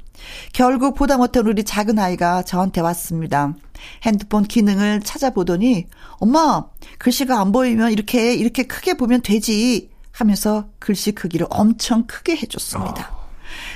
[0.52, 3.54] 결국 보다 못한 우리 작은 아이가 저한테 왔습니다.
[4.02, 5.86] 핸드폰 기능을 찾아보더니
[6.18, 6.64] 엄마
[6.98, 13.14] 글씨가 안 보이면 이렇게 이렇게 크게 보면 되지 하면서 글씨 크기를 엄청 크게 해줬습니다.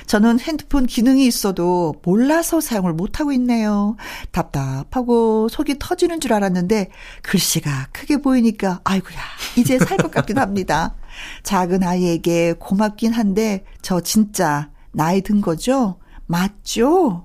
[0.06, 3.96] 저는 핸드폰 기능이 있어도 몰라서 사용을 못하고 있네요.
[4.32, 6.88] 답답하고 속이 터지는 줄 알았는데
[7.22, 9.18] 글씨가 크게 보이니까 아이고야
[9.56, 10.96] 이제 살 것 같긴 합니다.
[11.44, 15.99] 작은 아이에게 고맙긴 한데 저 진짜 나이 든 거죠?
[16.30, 17.24] 맞죠?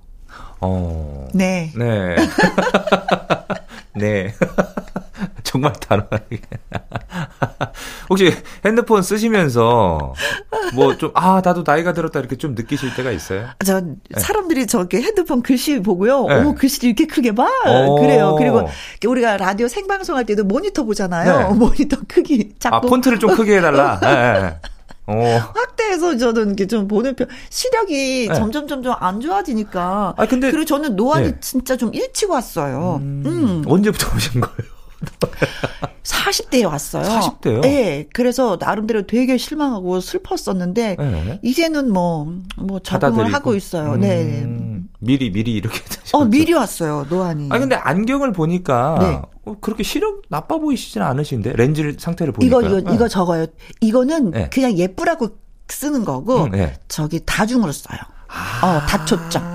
[0.59, 1.27] 어.
[1.31, 1.71] 네.
[1.75, 2.15] 네.
[3.93, 4.33] 네.
[5.43, 6.41] 정말 단호하게.
[8.09, 8.33] 혹시
[8.65, 10.13] 핸드폰 쓰시면서
[10.73, 13.47] 뭐 좀, 아, 나도 나이가 들었다 이렇게 좀 느끼실 때가 있어요?
[13.63, 13.81] 저
[14.17, 16.25] 사람들이 저렇게 핸드폰 글씨 보고요.
[16.25, 16.35] 네.
[16.35, 17.47] 어머 글씨를 이렇게 크게 봐.
[17.67, 17.95] 오.
[18.01, 18.35] 그래요.
[18.37, 18.67] 그리고
[19.07, 21.49] 우리가 라디오 생방송할 때도 모니터 보잖아요.
[21.49, 21.53] 네.
[21.53, 23.99] 모니터 크기 작고 아, 폰트를 좀 크게 해달라?
[25.09, 25.35] 예, 예.
[25.37, 25.51] 어.
[25.55, 27.27] 확대해서 저는 이렇게 좀 보는 편.
[27.49, 28.33] 시력이 네.
[28.35, 30.15] 점점 점점 안 좋아지니까.
[30.17, 31.37] 아, 근데- 그리고 저는 노안이 네.
[31.41, 32.97] 진짜 좀 일찍 왔어요.
[33.01, 33.63] 음.
[33.67, 34.74] 언제부터 오신 거예요?
[36.03, 37.03] 40대에 왔어요.
[37.03, 37.61] 40대 요?
[37.61, 38.07] 네.
[38.13, 41.39] 그래서 나름대로 되게 실망하고 슬펐었는데 네.
[41.41, 42.25] 이제는 뭐,
[42.57, 43.35] 뭐 적응을 받아들이고.
[43.35, 43.95] 하고 있어요.
[43.95, 44.43] 네.
[44.43, 45.79] 음, 미리, 미리 이렇게.
[46.13, 47.05] 어, 미리 왔어요.
[47.09, 47.49] 노안이.
[47.51, 49.21] 아 근데 안경을 보니까 네.
[49.45, 53.47] 어, 그렇게 시력 나빠 보이시지는 않으신데 렌즈 상태를 보니까 이거 이거 이거 적어요.
[53.81, 54.49] 이거는 네.
[54.51, 55.29] 그냥 예쁘라고
[55.67, 56.73] 쓰는 거고 음, 네.
[56.87, 57.99] 저기 다중으로 써요.
[58.61, 59.54] 어, 다초점.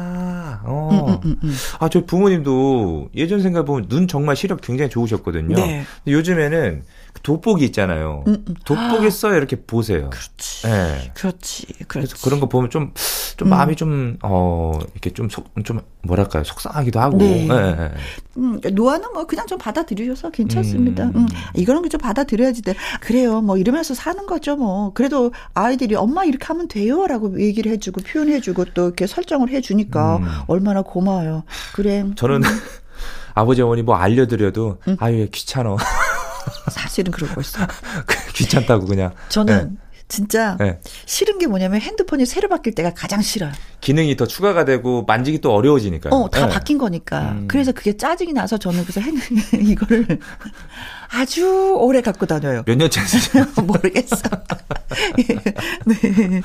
[0.64, 1.06] 아, 어.
[1.08, 1.54] 음, 음, 음, 음.
[1.78, 5.54] 아, 저희 부모님도 예전 생각 보면 눈 정말 시력 굉장히 좋으셨거든요.
[5.56, 5.84] 네.
[6.04, 6.86] 근데 요즘에는 그
[7.22, 8.24] 돋보기 있잖아요.
[8.26, 8.54] 음, 음.
[8.64, 10.10] 돋보기 써요 이렇게 보세요.
[10.10, 10.66] 그렇지.
[10.66, 11.10] 네.
[11.14, 11.66] 그렇지.
[11.66, 11.86] 그렇지.
[11.88, 12.92] 그래서 그런 거 보면 좀,
[13.36, 13.50] 좀 음.
[13.50, 17.18] 마음이 좀, 어, 이렇게 좀 속, 좀, 뭐랄까요, 속상하기도 하고.
[17.18, 17.46] 네.
[17.46, 17.90] 네, 네.
[18.38, 21.04] 음, 노안은 뭐 그냥 좀 받아들이셔서 괜찮습니다.
[21.04, 21.12] 음.
[21.16, 21.26] 음.
[21.54, 22.74] 이거는 좀 받아들여야지 돼.
[23.00, 23.42] 그래요.
[23.42, 24.56] 뭐 이러면서 사는 거죠.
[24.56, 30.16] 뭐 그래도 아이들이 엄마 이렇게 하면 돼요 라고 얘기를 해주고 표현해주고 또 이렇게 설정을 해주니까
[30.16, 30.26] 음.
[30.46, 31.44] 얼마나 고마워요.
[31.74, 32.04] 그래.
[32.16, 32.40] 저는
[33.34, 34.96] 아버지 어머니 뭐 알려드려도, 음.
[35.00, 35.76] 아유, 귀찮어.
[36.70, 37.62] 사실은 그러고 있어.
[37.62, 37.66] 요
[38.34, 39.12] 귀찮다고 그냥.
[39.28, 39.78] 저는
[40.10, 40.80] 진짜 네.
[41.06, 43.52] 싫은 게 뭐냐면 핸드폰이 새로 바뀔 때가 가장 싫어요.
[43.80, 46.12] 기능이 더 추가가 되고 만지기 또 어려워지니까요.
[46.12, 46.52] 어, 다 네.
[46.52, 47.30] 바뀐 거니까.
[47.32, 47.48] 음.
[47.48, 49.14] 그래서 그게 짜증이 나서 저는 그래서 핸,
[49.70, 50.18] 이거를
[51.12, 52.62] 아주 오래 갖고 다녀요.
[52.66, 53.44] 몇 년째 쓰세요?
[53.66, 54.16] 모르겠어.
[55.18, 55.34] 예.
[55.84, 56.40] 네.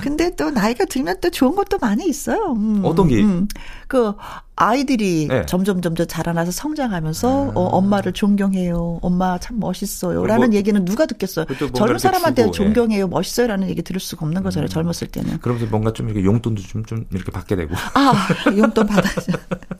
[0.00, 2.52] 근데 또 나이가 들면 또 좋은 것도 많이 있어요.
[2.56, 3.22] 음, 어떤 게?
[3.22, 3.48] 음.
[3.86, 4.12] 그
[4.56, 5.44] 아이들이 네.
[5.46, 8.98] 점점 점점 자라나서 성장하면서 어, 엄마를 존경해요.
[9.02, 10.24] 엄마 참 멋있어요.
[10.26, 11.44] 라는 뭐- 얘기는 누가 듣겠어요.
[11.74, 12.64] 젊은 사람한테 주고, 예.
[12.64, 13.08] 존경해요.
[13.08, 14.68] 멋있어요라는 얘기 들을 수가 없는 거잖아요.
[14.68, 15.38] 젊었을 때는.
[15.40, 17.74] 그러면서 뭔가 좀 이렇게 용돈도 좀, 좀 이렇게 받게 되고.
[17.94, 19.32] 아, 용돈 받아야죠.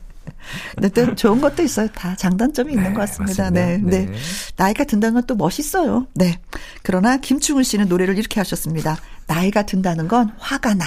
[0.75, 1.88] 근데 또 좋은 것도 있어요.
[1.95, 3.51] 다 장단점이 있는 네, 것 같습니다.
[3.51, 4.07] 네, 네.
[4.07, 4.12] 네.
[4.57, 6.07] 나이가 든다는 건 또 멋있어요.
[6.14, 6.41] 네.
[6.83, 8.97] 그러나 김충훈 씨는 노래를 이렇게 하셨습니다.
[9.27, 10.87] 나이가 든다는 건 화가 나.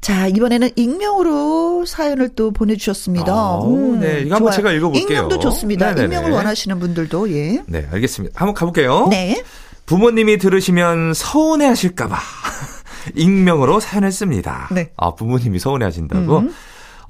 [0.00, 3.32] 자, 이번에는 익명으로 사연을 또 보내주셨습니다.
[3.32, 4.20] 아우, 네.
[4.22, 4.56] 이거 한번 좋아요.
[4.56, 5.06] 제가 읽어볼게요.
[5.06, 5.94] 익명도 좋습니다.
[5.94, 6.04] 네네네.
[6.16, 7.62] 익명을 원하시는 분들도, 예.
[7.66, 8.34] 네, 알겠습니다.
[8.38, 9.06] 한번 가볼게요.
[9.10, 9.42] 네.
[9.86, 12.16] 부모님이 들으시면 서운해 하실까봐
[13.14, 14.68] 익명으로 사연을 씁니다.
[14.72, 14.90] 네.
[14.96, 16.38] 아, 부모님이 서운해 하신다고?
[16.38, 16.54] 음.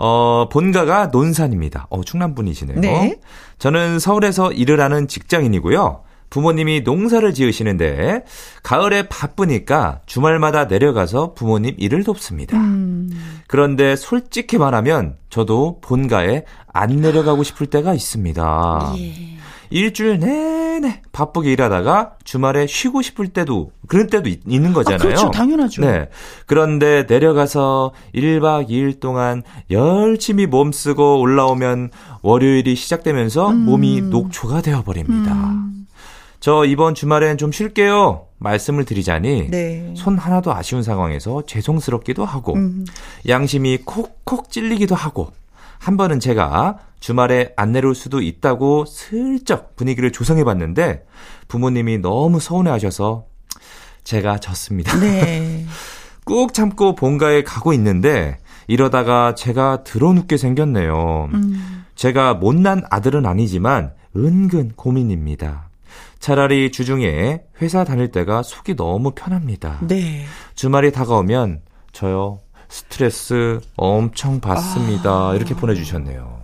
[0.04, 1.86] 어, 본가가 논산입니다.
[1.88, 2.80] 어, 충남 분이시네요.
[2.80, 3.20] 네.
[3.58, 6.02] 저는 서울에서 일을 하는 직장인이고요.
[6.28, 8.24] 부모님이 농사를 지으시는데
[8.64, 12.56] 가을에 바쁘니까 주말마다 내려가서 부모님 일을 돕습니다.
[12.56, 13.10] 음.
[13.46, 18.94] 그런데 솔직히 말하면 저도 본가에 안 내려가고 싶을 때가 있습니다.
[18.98, 19.41] 예.
[19.72, 24.98] 일주일 내내 바쁘게 일하다가 주말에 쉬고 싶을 때도 그런 때도 있, 는 아, 거잖아요.
[24.98, 25.30] 그렇죠.
[25.30, 25.82] 당연하죠.
[25.82, 26.08] 네.
[26.46, 33.64] 그런데 내려가서 1박 2일 동안 열심히 몸 쓰고 올라오면 월요일이 시작되면서 음.
[33.64, 35.56] 몸이 녹초가 되어 버립니다.
[36.40, 38.26] 저 이번 주말엔 좀 쉴게요.
[38.38, 39.94] 말씀을 드리자니 네.
[39.96, 42.84] 손 하나도 아쉬운 상황에서 죄송스럽기도 하고 음.
[43.28, 45.30] 양심이 콕콕 찔리기도 하고
[45.78, 51.04] 한 번은 제가 주말에 안 내려올 수도 있다고 슬쩍 분위기를 조성해 봤는데
[51.48, 53.26] 부모님이 너무 서운해 하셔서
[54.04, 54.96] 제가 졌습니다.
[55.00, 55.66] 네.
[56.24, 58.38] 꾹 참고 본가에 가고 있는데
[58.68, 61.28] 이러다가 제가 드러눕게 생겼네요.
[61.34, 61.84] 음.
[61.96, 65.70] 제가 못난 아들은 아니지만 은근 고민입니다.
[66.20, 69.80] 차라리 주중에 회사 다닐 때가 속이 너무 편합니다.
[69.88, 70.24] 네.
[70.54, 75.30] 주말이 다가오면 저요 스트레스 엄청 받습니다.
[75.30, 75.34] 아.
[75.34, 76.41] 이렇게 보내주셨네요.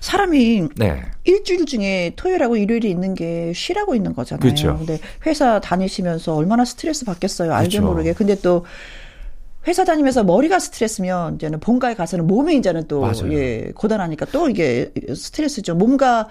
[0.00, 1.02] 사람이 네.
[1.24, 4.40] 일주일 중에 토요일하고 일요일이 있는 게 쉬라고 있는 거잖아요.
[4.40, 4.76] 그렇죠.
[4.78, 7.52] 근데 회사 다니시면서 얼마나 스트레스 받겠어요.
[7.52, 7.86] 알게 그렇죠.
[7.86, 8.12] 모르게.
[8.12, 8.64] 근데 또
[9.66, 13.32] 회사 다니면서 머리가 스트레스면 이제는 본가에 가서는 몸이 이제는 또 맞아요.
[13.32, 15.74] 예, 고단하니까 또 이게 스트레스죠.
[15.74, 16.28] 몸과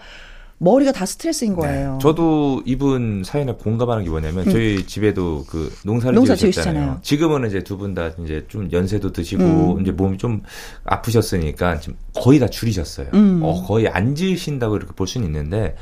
[0.63, 1.93] 머리가 다 스트레스인 거예요.
[1.93, 1.97] 네.
[1.99, 6.15] 저도 이분 사연에 공감하는 게 뭐냐면 저희 집에도 그 농사를 음.
[6.15, 6.99] 농사 지으셨잖아요.
[7.01, 9.81] 지금은 이제 두 분 다 이제 좀 연세도 드시고 음.
[9.81, 10.41] 이제 몸이 좀
[10.85, 13.07] 아프셨으니까 지금 거의 다 줄이셨어요.
[13.13, 13.41] 음.
[13.43, 15.75] 어, 거의 안 지으신다고 이렇게 볼 수는 있는데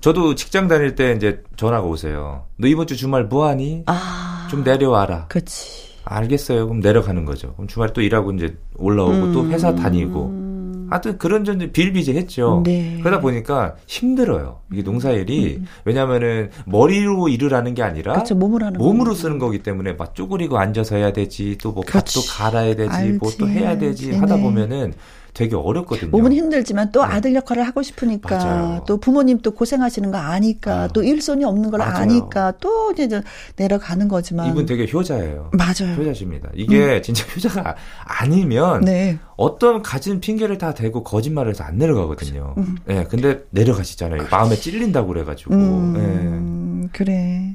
[0.00, 2.44] 저도 직장 다닐 때 이제 전화가 오세요.
[2.56, 3.82] 너 이번 주 주말 뭐 하니?
[3.86, 5.26] 아, 좀 내려와라.
[5.28, 5.88] 그치.
[6.04, 6.66] 알겠어요.
[6.66, 7.52] 그럼 내려가는 거죠.
[7.54, 10.47] 그럼 주말 또 일하고 이제 올라오고 또 회사 다니고.
[10.90, 12.62] 하여튼 그런 전 비일비재했죠.
[12.64, 12.98] 네.
[13.00, 14.60] 그러다 보니까 힘들어요.
[14.72, 18.34] 이게 농사일이 왜냐면은 머리로 일을 하는 게 아니라 그렇죠.
[18.34, 19.14] 몸으로 하는 몸으로.
[19.14, 21.82] 쓰는 거기 때문에 막 쪼그리고 앉아서 해야 되지 또 뭐.
[21.86, 23.48] 밭도 갈아야 되지 뭐 또.
[23.48, 24.18] 해야 되지 네네.
[24.18, 24.92] 하다 보면은
[25.38, 26.10] 되게 어렵거든요.
[26.10, 27.12] 몸은 힘들지만 또 네.
[27.12, 28.84] 아들 역할을 하고 싶으니까 맞아요.
[28.88, 30.88] 또 부모님 또 고생하시는 거 아니까 아유.
[30.92, 31.94] 또 일손이 없는 걸 맞아요.
[31.94, 33.22] 아니까 또 이제 저
[33.54, 35.50] 내려가는 거지만 이분 되게 효자예요.
[35.52, 35.94] 맞아요.
[35.96, 36.50] 효자십니다.
[36.54, 39.16] 이게 진짜 효자가 아니면 네.
[39.36, 42.56] 어떤 가진 핑계를 다 대고 거짓말을 해서 안 내려가거든요.
[42.90, 44.24] 예, 근데 내려가시잖아요.
[44.32, 45.54] 마음에 찔린다고 그래 가지고.
[45.54, 45.58] 예.
[45.58, 47.54] 음, 그래.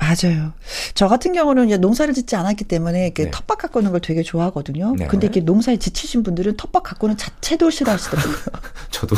[0.00, 0.52] 맞아요.
[0.94, 3.30] 저 같은 경우는 이제 농사를 짓지 않았기 때문에 이렇게 네.
[3.30, 4.94] 텃밭 가꾸는 걸 되게 좋아하거든요.
[4.96, 5.06] 네.
[5.06, 8.34] 근데 이렇게 농사에 지치신 분들은 텃밭 가꾸는 자체도 싫어하시더라고요.
[8.90, 9.16] 저도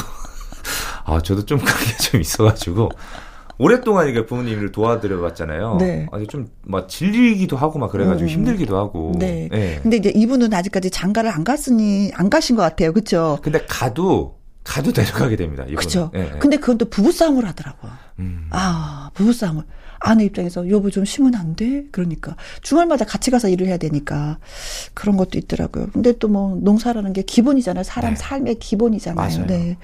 [1.05, 2.91] 아 저도 좀 그런 게좀 있어가지고
[3.59, 5.77] 오랫동안 이게 부모님을 도와드려 봤잖아요.
[5.79, 6.09] 네.
[6.11, 8.29] 아니 좀막 질리기도 하고 막 그래가지고 음.
[8.29, 9.13] 힘들기도 하고.
[9.19, 9.49] 네.
[9.53, 9.79] 예.
[9.83, 12.93] 근데 이제 이분은 아직까지 장가를 안 갔으니 안 가신 것 같아요.
[12.93, 13.39] 그렇죠?
[13.41, 15.65] 근데 가도 가도 내려가게 됩니다.
[15.67, 16.11] 그렇죠.
[16.15, 16.39] 예, 예.
[16.39, 17.93] 근데 그건 또 부부싸움을 하더라고요.
[18.21, 18.47] 음.
[18.51, 19.63] 아, 부부싸움을.
[20.05, 21.85] 아내 입장에서 여보 좀 쉬면 안 돼?
[21.93, 24.39] 그러니까 주말마다 같이 가서 일을 해야 되니까
[24.95, 25.87] 그런 것도 있더라고요.
[25.93, 27.85] 근데 또 뭐 농사라는 게 기본이잖아요.
[27.85, 28.17] 사람 네.
[28.17, 29.29] 삶의 기본이잖아요.
[29.29, 29.47] 맞아요.
[29.47, 29.71] 네.
[29.71, 29.77] 예.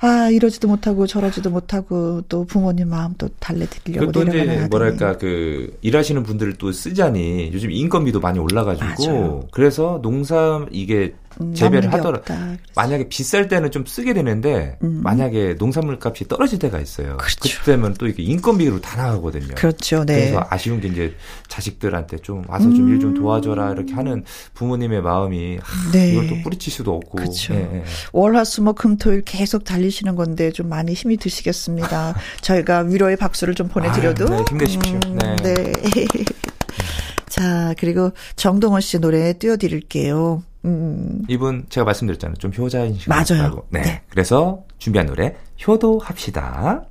[0.00, 4.68] 아 이러지도 못하고 저러지도 못하고 또 부모님 마음 또 달래드리려고 내려가는 이제 아들이.
[4.68, 9.48] 뭐랄까 그 일하시는 분들을 또 쓰자니 요즘 인건비도 많이 올라가지고 맞아요.
[9.50, 12.18] 그래서 농사 이게 음, 재배를 남는 게 하더라.
[12.18, 12.34] 없다.
[12.36, 12.58] 그래서.
[12.76, 15.00] 만약에 비쌀 때는 좀 쓰게 되는데 음.
[15.02, 17.16] 만약에 농산물 값이 떨어질 때가 있어요.
[17.16, 17.58] 그렇죠.
[17.60, 19.54] 그때면 또 이게 인건비로 다 나가거든요.
[19.54, 20.04] 그렇죠.
[20.04, 20.30] 네.
[20.30, 21.14] 그래서 아쉬운 게 이제
[21.48, 24.24] 자식들한테 좀 와서 좀 일좀 도와줘라 이렇게 하는
[24.54, 26.12] 부모님의 마음이 하, 네.
[26.12, 27.16] 이걸 또 뿌리칠 수도 없고.
[27.18, 27.54] 그렇죠.
[27.54, 27.84] 예, 예.
[28.12, 32.14] 월화수목금토일 계속 달리시는 건데 좀 많이 힘이 드시겠습니다.
[32.42, 35.00] 저희가 위로의 박수를 좀 보내드려도 아유, 네, 힘내십시오.
[35.06, 35.36] 음, 네.
[35.42, 35.72] 네.
[37.28, 40.42] 자 그리고 정동원 씨 노래 띄워드릴게요.
[40.64, 42.36] 음, 이분 제가 말씀드렸잖아요.
[42.36, 43.62] 좀 효자인 식 맞아요.
[43.70, 43.80] 네.
[43.82, 44.02] 네.
[44.10, 45.34] 그래서 준비한 노래
[45.66, 46.84] 효도합시다.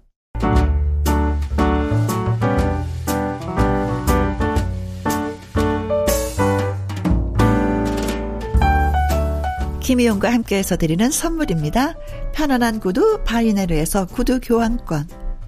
[9.88, 11.96] 김희용과 함께해서 드리는 선물입니다.
[12.34, 15.27] 편안한 구두 바이네르에서 구두 교환권.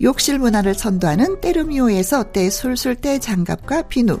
[0.00, 4.18] 욕실 문화를 선도하는 때르미오에서 때술술 때 장갑과 비누,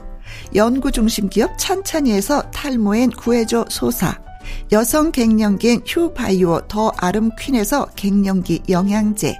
[0.54, 4.18] 연구 중심 기업 찬찬이에서 탈모엔 구해줘 소사,
[4.72, 9.36] 여성 갱년기엔 휴바이오 더 아름 퀸에서 갱년기 영양제,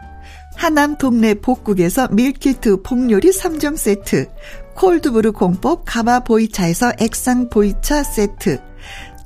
[0.57, 4.29] 하남 동네 복국에서 밀키트 복요리 3종 세트,
[4.74, 8.61] cold brew 공법 가마 보이차에서 액상 보이차 세트,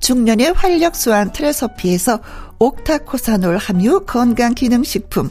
[0.00, 2.20] 중년의 활력 수한 트레서피에서
[2.58, 5.30] 옥타코사놀 함유 건강기능식품,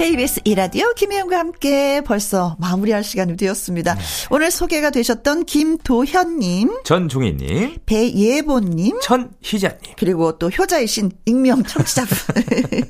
[0.00, 3.96] KBS 이라디오 김혜영과 함께 벌써 마무리할 시간이 되었습니다.
[3.96, 4.00] 네.
[4.30, 12.16] 오늘 소개가 되셨던 김도현님, 전종희님, 배예보님, 천희자님, 그리고 또 효자이신 익명 청취자분.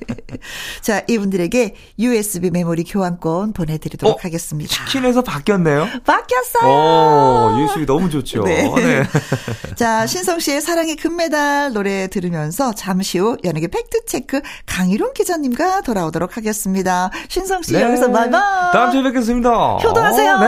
[0.83, 4.73] 자, 이분들에게 USB 메모리 교환권 보내드리도록 어, 하겠습니다.
[4.87, 5.88] 치킨에서 바뀌었네요?
[6.07, 6.70] 바뀌었어요!
[6.70, 8.44] 오, USB 너무 좋죠.
[8.44, 8.73] 네.
[8.77, 9.03] 네.
[9.75, 17.00] 자, 신성 씨의 사랑의 금메달 노래 들으면서 잠시 후 연예계 팩트체크 강희룡 기자님과 돌아오도록 하겠습니다.
[17.29, 17.83] 신성 씨 네.
[17.83, 18.41] 여기서 바이바이.
[18.73, 19.49] 다음 주에 뵙겠습니다.
[19.77, 20.39] 효도하세요.
[20.39, 20.47] 네.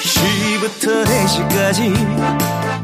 [0.00, 1.94] 2시부터 4시까지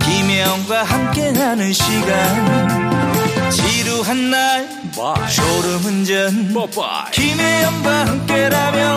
[0.04, 4.68] 김혜영과 함께하는 시간 지루한 날
[5.34, 6.54] 졸음운전
[7.12, 8.96] 김혜영과 함께라면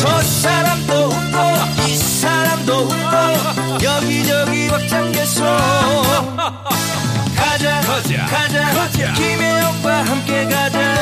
[0.00, 5.44] 저 사람도 웃고 이 사람도 웃고 여기저기 벅장개소
[7.62, 9.12] 가자 가자 가자, 가자.
[9.12, 10.96] 김혜영과 함께 가자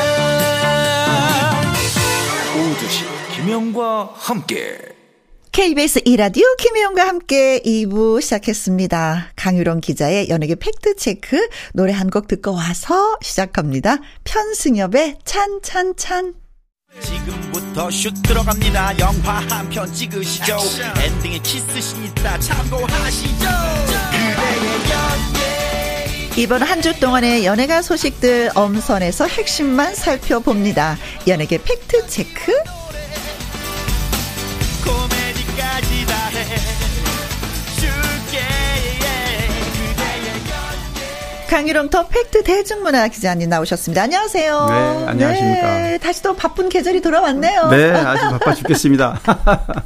[2.55, 3.03] 오두시
[3.35, 4.77] 김혜영과 함께
[5.51, 9.31] KBS 이라디오 김혜영과 함께 2부 시작했습니다.
[9.35, 13.97] 강유론 기자의 연예계 팩트체크 노래 한 곡 듣고 와서 시작합니다.
[14.23, 16.35] 편승엽의 찬찬찬
[17.01, 18.99] 지금부터 슛 들어갑니다.
[18.99, 20.57] 영화 한 편 찍으시죠.
[21.03, 23.45] 엔딩에 키스신 있다 참고하시죠.
[26.37, 30.97] 이번 한 주 동안의 연예가 소식들 엄선해서 핵심만 살펴봅니다.
[31.27, 32.51] 연예계 팩트 체크.
[41.51, 44.03] 강일홍 더 팩트 대중문화 기자님 나오셨습니다.
[44.03, 44.65] 안녕하세요.
[44.69, 45.77] 네, 안녕하십니까.
[45.79, 47.67] 네, 다시 또 바쁜 계절이 돌아왔네요.
[47.67, 49.19] 네, 아주 바빠 죽겠습니다.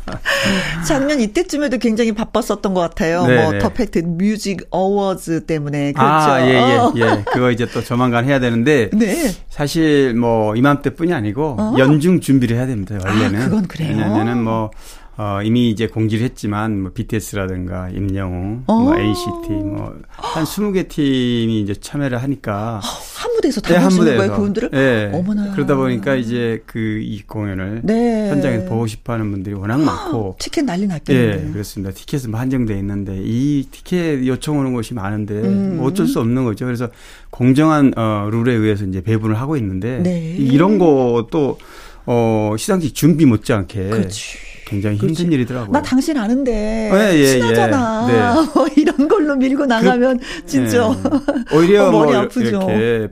[0.87, 3.25] 작년 이때쯤에도 굉장히 바빴었던 것 같아요.
[3.25, 3.73] 네, 뭐더 네.
[3.73, 6.07] 팩트 뮤직 어워즈 때문에 그렇죠.
[6.07, 7.23] 아, 예, 예, 예.
[7.33, 9.33] 그거 이제 또 조만간 해야 되는데 네.
[9.49, 11.75] 사실 뭐 이맘때뿐이 아니고 어?
[11.79, 12.95] 연중 준비를 해야 됩니다.
[13.03, 13.41] 원래는.
[13.41, 13.89] 아, 그건 그래요.
[13.89, 14.69] 왜냐면은 뭐
[15.17, 18.73] 어, 이미 이제 공지를 했지만, 뭐, BTS라든가, 임영웅, 어.
[18.81, 22.81] 뭐, NCT, 뭐, 한 20개 팀이 이제 참여를 하니까.
[22.81, 24.17] 한 무대에서 다 네, 한 무대에서.
[24.17, 24.69] 거예요, 그분들을?
[24.71, 25.11] 네.
[25.13, 25.53] 어머나.
[25.53, 27.81] 그러다 보니까 이제 그, 이 공연을.
[27.83, 28.29] 네.
[28.29, 30.35] 현장에서 보고 싶어 하는 분들이 워낙 많고.
[30.37, 31.35] 티켓 난리 났겠네요.
[31.45, 31.93] 네, 그렇습니다.
[31.93, 35.77] 티켓은 뭐 한정돼 있는데, 이 티켓 요청 오는 곳이 많은데, 음.
[35.77, 36.65] 뭐 어쩔 수 없는 거죠.
[36.65, 36.89] 그래서
[37.29, 40.35] 공정한, 어, 룰에 의해서 이제 배분을 하고 있는데, 네.
[40.37, 41.57] 이런 것도,
[42.05, 43.89] 어, 시상식 준비 못지않게.
[43.91, 44.54] 그렇지.
[44.65, 45.33] 굉장히 힘든 그렇지.
[45.33, 45.71] 일이더라고요.
[45.71, 48.07] 나 당신 아는데 어, 예, 예, 친하잖아.
[48.09, 48.13] 예.
[48.13, 48.49] 네.
[48.53, 51.55] 뭐 이런 걸로 밀고 나가면 그, 진짜 예.
[51.55, 52.47] 오히려 어, 머리 뭐 아프죠.
[52.47, 53.07] 이렇게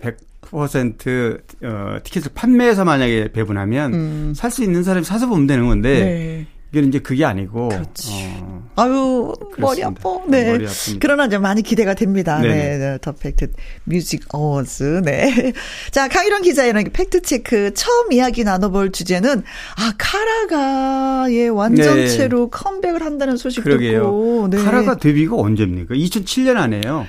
[0.51, 4.33] 100% 어, 티켓을 판매해서 만약에 배분하면 음.
[4.35, 6.47] 살수 있는 사람이 사서 보면 되는 건데 네.
[6.73, 7.69] 이게 이제 그게 아니고.
[7.69, 8.09] 그렇지.
[8.41, 9.61] 어, 아유, 그렇습니다.
[9.61, 10.25] 머리 아파.
[10.27, 10.57] 네.
[10.57, 10.65] 머리
[10.99, 12.39] 그러나 이제 많이 기대가 됩니다.
[12.39, 12.55] 네네.
[12.55, 12.77] 네.
[12.79, 12.97] 네.
[12.99, 13.51] 더 팩트
[13.83, 15.01] 뮤직 어워즈.
[15.05, 15.53] 네.
[15.91, 19.43] 자, 강일홍 기자의 팩트 체크 처음 이야기 나눠볼 주제는,
[19.77, 22.49] 아, 카라가의 완전체로 네.
[22.51, 24.01] 컴백을 한다는 소식 그러게요.
[24.01, 24.47] 듣고.
[24.49, 24.57] 네.
[24.57, 25.93] 카라가 데뷔가 언제입니까?
[25.93, 27.05] 2007년 아니에요.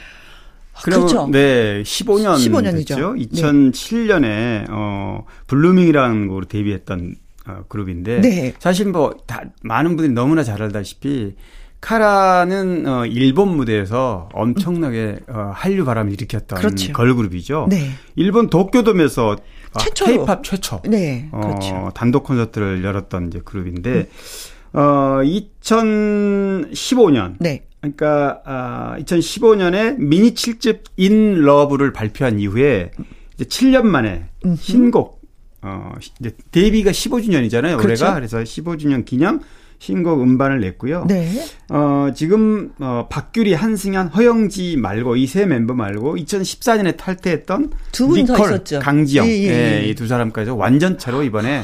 [0.83, 1.29] 그럼 그렇죠.
[1.31, 2.89] 네, 15년 15년이죠.
[2.89, 3.15] 됐죠.
[3.15, 7.24] 2007년에 어 Blooming이라는 곡으로 데뷔했던 어,
[7.69, 8.55] 그룹인데 네.
[8.59, 11.35] 사실 뭐 다 많은 분들이 너무나 잘 알다시피
[11.81, 16.93] 카라는 어 일본 무대에서 엄청나게 어 한류 바람을 일으켰던 그렇죠.
[16.95, 17.67] 걸그룹이죠.
[17.69, 17.91] 네.
[18.17, 19.37] 일본 도쿄돔에서
[19.81, 21.29] 최초 케이팝 최초 네.
[21.31, 21.75] 그렇죠.
[21.75, 24.09] 어 단독 콘서트를 열었던 이제 그룹인데
[24.75, 24.79] 음.
[24.79, 27.67] 어 2015년 네.
[27.81, 32.93] 그러니까 아 2015년에 미니 7집 In Love를 발표한 이후에
[33.35, 34.25] 이제 7년 만에
[34.57, 35.21] 신곡
[35.65, 37.79] 어, 이제 데뷔가 15주년이잖아요.
[37.79, 38.05] 그렇죠.
[38.05, 38.15] 올해가.
[38.15, 39.41] 그래서 15주년 기념
[39.79, 41.05] 신곡 음반을 냈고요.
[41.09, 41.45] 네.
[41.71, 48.61] 어, 지금 어, 박규리, 한승연, 허영지 말고 이 세 멤버 말고 2014년에 탈퇴했던 두분 니콜,
[48.81, 49.83] 강지영 예, 예, 예.
[49.83, 51.63] 예, 이두 사람까지 완전체로 이번에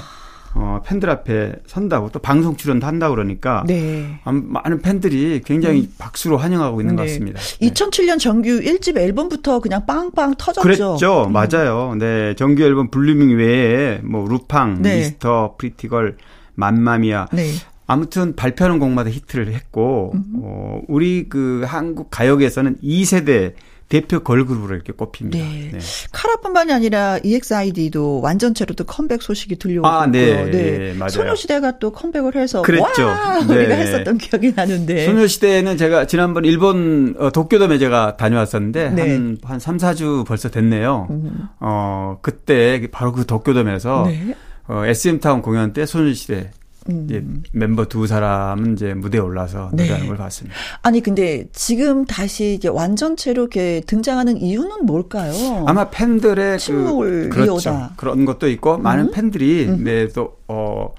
[0.54, 4.20] 어, 팬들 앞에 선다고 또 방송 출연도 한다고 그러니까 네.
[4.24, 5.94] 많은 팬들이 굉장히 음.
[5.98, 7.02] 박수로 환영하고 있는 네.
[7.02, 7.40] 것 같습니다.
[7.40, 7.70] 네.
[7.70, 10.62] 2007년 정규 1집 앨범부터 그냥 빵빵 터졌죠.
[10.62, 11.26] 그랬죠.
[11.28, 11.32] 음.
[11.32, 11.94] 맞아요.
[11.98, 12.34] 네.
[12.34, 14.96] 정규 앨범 Blooming 외에 뭐 루팡, 네.
[14.96, 16.16] Mister Pretty Girl,
[16.54, 17.50] 맘마미아 네.
[17.86, 20.24] 아무튼 발표하는 곡마다 히트를 했고 음.
[20.42, 23.54] 어, 우리 그 한국 가요계에서는 2세대
[23.90, 25.36] 대표 걸그룹으로 이렇게 꼽힙니다.
[25.36, 25.70] 네.
[25.72, 25.78] 네.
[26.12, 30.44] 카라뿐만이 아니라 EXID도 완전체로 또 컴백 소식이 들려오고 아, 네.
[30.44, 30.50] 네.
[30.50, 30.94] 네.
[30.94, 31.10] 맞아요.
[31.10, 33.06] 소녀시대가 또 컴백을 해서 그랬죠.
[33.06, 33.40] 와!
[33.44, 33.56] 네.
[33.56, 35.06] 우리가 했었던 기억이 나는데.
[35.06, 39.10] 소녀시대는 제가 지난번 일본 어, 도쿄돔에 제가 다녀왔었는데 네.
[39.10, 41.08] 한, 한 3, 4주 벌써 됐네요.
[41.10, 41.48] 음.
[41.58, 44.36] 어, 그때 바로 그 도쿄돔에서 네.
[44.68, 46.52] 어, SM타운 공연 때 소녀시대
[46.90, 47.04] 음.
[47.04, 49.84] 이제 멤버 두 사람은 이제 무대에 올라서 네.
[49.84, 50.56] 노래하는 걸 봤습니다.
[50.82, 55.32] 아니 근데 지금 다시 이제 완전체로 이렇게 등장하는 이유는 뭘까요?
[55.66, 57.70] 아마 팬들의 침묵을 그, 그렇죠.
[57.70, 57.92] 이어오다.
[57.96, 59.10] 그런 것도 있고 많은 음?
[59.12, 59.84] 팬들이 음.
[59.84, 60.94] 네, 또 어,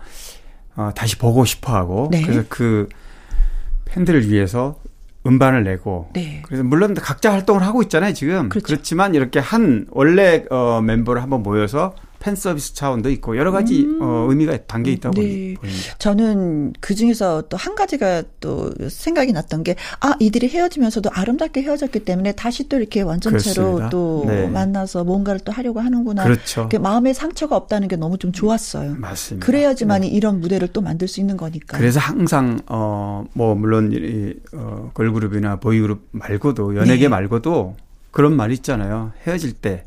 [0.75, 2.21] 어, 다시 보고 싶어하고 네.
[2.21, 2.87] 그래서 그
[3.85, 4.79] 팬들을 위해서
[5.25, 6.41] 음반을 내고 네.
[6.45, 8.65] 그래서 물론 각자 활동을 하고 있잖아요 지금 그렇죠.
[8.65, 14.27] 그렇지만 이렇게 한 원래 어, 멤버를 한번 모여서 팬 서비스 차원도 있고 여러 가지 어,
[14.29, 15.55] 의미가 담겨 있다고 네.
[15.55, 15.95] 보입니다.
[15.97, 21.99] 저는 그 중에서 또 한 가지가 또 생각이 났던 게, 아, 이들이 헤어지면서도 아름답게 헤어졌기
[21.99, 23.89] 때문에 다시 또 이렇게 완전체로.
[23.91, 24.47] 또 네.
[24.47, 26.23] 만나서 뭔가를 또 하려고 하는구나.
[26.23, 26.67] 그렇죠.
[26.69, 28.95] 그 마음에 상처가 없다는 게 너무 좀 좋았어요.
[28.97, 29.45] 맞습니다.
[29.45, 31.77] 그래야지만이 이런 무대를 또 만들 수 있는 거니까.
[31.77, 37.07] 그래서 항상 어 뭐 물론 이 어, 걸그룹이나 보이그룹 말고도 연예계 네.
[37.07, 37.75] 말고도
[38.11, 39.13] 그런 말 있잖아요.
[39.25, 39.85] 헤어질 때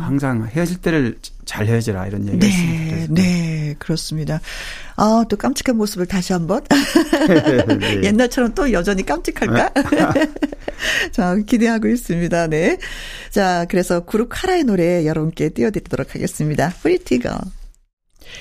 [0.00, 2.94] 항상 헤어질 때를 잘 헤어지라 이런 얘기가 있습니다.
[2.94, 3.14] 음.
[3.14, 4.40] 네, 네, 그렇습니다.
[4.96, 6.62] 아, 또 깜찍한 모습을 다시 한번.
[7.80, 8.02] 네.
[8.04, 9.72] 옛날처럼 또 여전히 깜찍할까?
[11.12, 12.46] 자, 기대하고 있습니다.
[12.46, 12.78] 네.
[13.30, 16.72] 자, 그래서 그룹 카라의 노래 여러분께 띄워드리도록 하겠습니다.
[17.20, 17.57] Girl.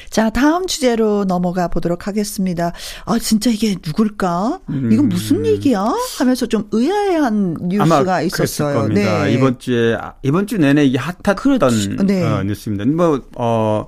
[0.09, 2.73] 자, 다음 주제로 넘어가 보도록 하겠습니다.
[3.05, 4.59] 아, 진짜 이게 누굴까?
[4.91, 5.93] 이건 무슨 얘기야?
[6.17, 8.79] 하면서 좀 의아해한 뉴스가 있었어요.
[8.79, 9.27] 겁니다.
[9.27, 12.03] 이번 주에 아, 이번 주 내내 이게 핫했던 그렇죠.
[12.03, 12.23] 네.
[12.23, 12.85] 어, 뉴스입니다.
[12.85, 13.85] 뭐 어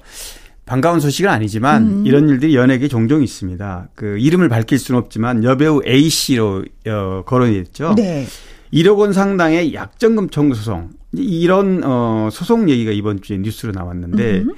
[0.66, 2.06] 반가운 소식은 아니지만 음.
[2.06, 3.89] 이런 일들이 연예계 종종 있습니다.
[3.95, 7.95] 그 이름을 밝힐 수는 없지만 여배우 A 씨로 어, 거론이 됐죠.
[7.95, 8.28] 네.
[8.72, 14.54] 1억 원 상당의 약정금 청구 소송 이런 어 소송 얘기가 이번 주에 뉴스로 나왔는데 음.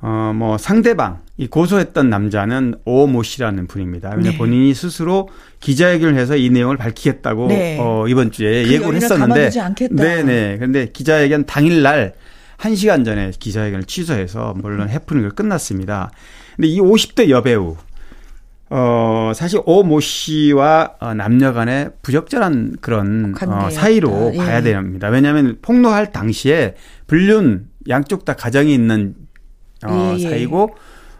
[0.00, 4.14] 어 뭐 상대방 이 고소했던 남자는 오모 씨라는 분입니다.
[4.16, 4.38] 왜냐 네.
[4.38, 5.28] 본인이 스스로
[5.60, 7.78] 기자회견을 해서 이 내용을 밝히겠다고 네.
[7.80, 9.50] 어 이번 주에 그 예고를 했었는데.
[9.90, 10.56] 네네.
[10.58, 12.14] 그런데 기자회견 당일 날
[12.58, 16.10] 1시간 전에 기자회견을 취소해서 물론 해프닝을 끝났습니다.
[16.56, 17.76] 근데 이 50대 여배우
[18.70, 23.70] 어, 사실 오모 씨와 어, 남녀 간의 부적절한 그런 어.
[23.70, 24.38] 사이로 예.
[24.38, 25.08] 봐야 됩니다.
[25.08, 26.74] 왜냐하면 폭로할 당시에
[27.06, 29.14] 불륜 양쪽 다 가정이 있는
[29.84, 30.28] 어, 예, 예.
[30.28, 30.74] 사이고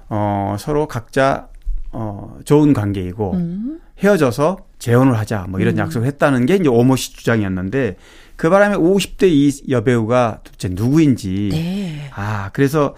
[0.09, 1.49] 어, 서로 각자
[1.91, 3.81] 어, 좋은 관계이고 음.
[3.99, 7.97] 헤어져서 재혼을 하자 뭐 이런 약속을 했다는 게 이제 오모 씨 주장이었는데
[8.39, 12.09] 그 바람에 50대 이 여배우가 도대체 누구인지 네.
[12.15, 12.95] 아, 그래서,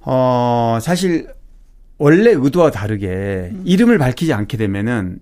[0.00, 1.26] 어, 사실,
[1.98, 3.62] 원래 의도와 다르게 음.
[3.64, 5.18] 이름을 밝히지 않게 되면은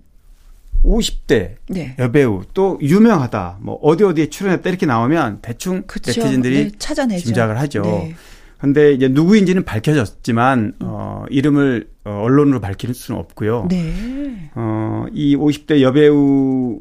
[0.83, 1.95] 50대 네.
[1.97, 6.11] 여배우 또 유명하다, 뭐 어디 어디에 출연했다 이렇게 나오면 대충 그쵸.
[6.11, 7.25] 네티즌들이 네, 찾아내죠.
[7.25, 7.81] 짐작을 하죠.
[7.81, 8.15] 네.
[8.57, 13.67] 근데 이제 누구인지는 밝혀졌지만, 어, 이름을 어, 언론으로 밝힐 수는 없고요.
[13.69, 14.49] 네.
[14.55, 16.79] 어, 이 50대 여배우가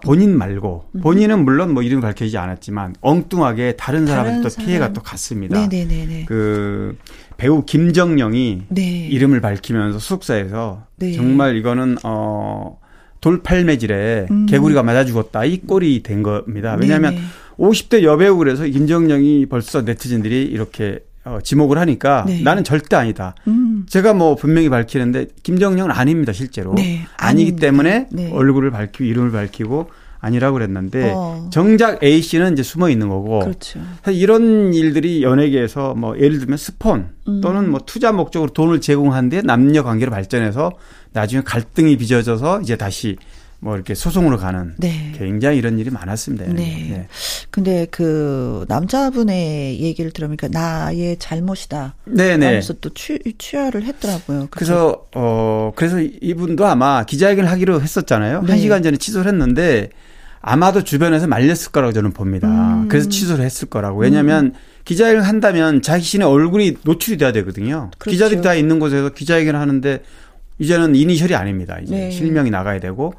[0.00, 1.00] 본인 말고, 음.
[1.00, 4.66] 본인은 물론 뭐 이름이 밝혀지지 않았지만, 엉뚱하게 다른 사람한테 또 사람.
[4.66, 5.66] 피해가 또 갔습니다.
[5.66, 6.24] 네네네네.
[6.26, 6.96] 그
[7.36, 9.06] 배우 김정영이 네.
[9.08, 11.12] 이름을 밝히면서 소속사에서 네.
[11.12, 12.78] 정말 이거는 어
[13.20, 14.46] 돌팔매질에 음.
[14.46, 16.76] 개구리가 맞아 죽었다 이 꼴이 된 겁니다.
[16.78, 17.26] 왜냐하면 네네.
[17.58, 22.42] 50대 여배우 그래서 김정영이 벌써 네티즌들이 이렇게 어, 지목을 하니까 네.
[22.42, 23.34] 나는 절대 아니다.
[23.46, 23.86] 음.
[23.88, 27.56] 제가 뭐 분명히 밝히는데 김정영은 아닙니다 실제로 네, 아니기.
[27.56, 28.30] 때문에 네.
[28.32, 31.48] 얼굴을 밝히고 이름을 밝히고 아니라고 그랬는데 어.
[31.52, 33.80] 정작 A 씨는 이제 숨어 있는 거고 그렇죠.
[34.08, 37.40] 이런 일들이 연예계에서 뭐 예를 들면 스폰 음.
[37.40, 40.72] 또는 뭐 투자 목적으로 돈을 제공한 뒤에 남녀 관계로 발전해서
[41.12, 43.16] 나중에 갈등이 빚어져서 이제 다시
[43.62, 45.12] 뭐 이렇게 소송으로 가는 네.
[45.16, 46.52] 굉장히 이런 일이 많았습니다.
[46.52, 47.06] 네.
[47.52, 51.94] 근데 그 남자분의 얘기를 들으니까 나의 잘못이다.
[52.06, 52.46] 네, 네.
[52.46, 54.48] 하면서 또 취, 취하를 했더라고요.
[54.50, 54.50] 그쵸?
[54.50, 58.42] 그래서 어 그래서 이분도 아마 기자회견을 하기로 했었잖아요.
[58.42, 58.50] 네.
[58.50, 59.90] 한 시간 전에 취소를 했는데
[60.40, 62.48] 아마도 주변에서 말렸을 거라고 저는 봅니다.
[62.48, 62.88] 음.
[62.88, 64.00] 그래서 취소를 했을 거라고.
[64.00, 64.54] 왜냐하면
[64.84, 67.92] 기자회견을 한다면 자신의 얼굴이 노출이 돼야 되거든요.
[67.98, 68.10] 그렇죠.
[68.10, 70.02] 기자들이 다 있는 곳에서 기자회견을 하는데
[70.58, 71.78] 이제는 이니셜이 아닙니다.
[71.80, 72.10] 이제 네.
[72.10, 73.14] 실명이 나가야 되고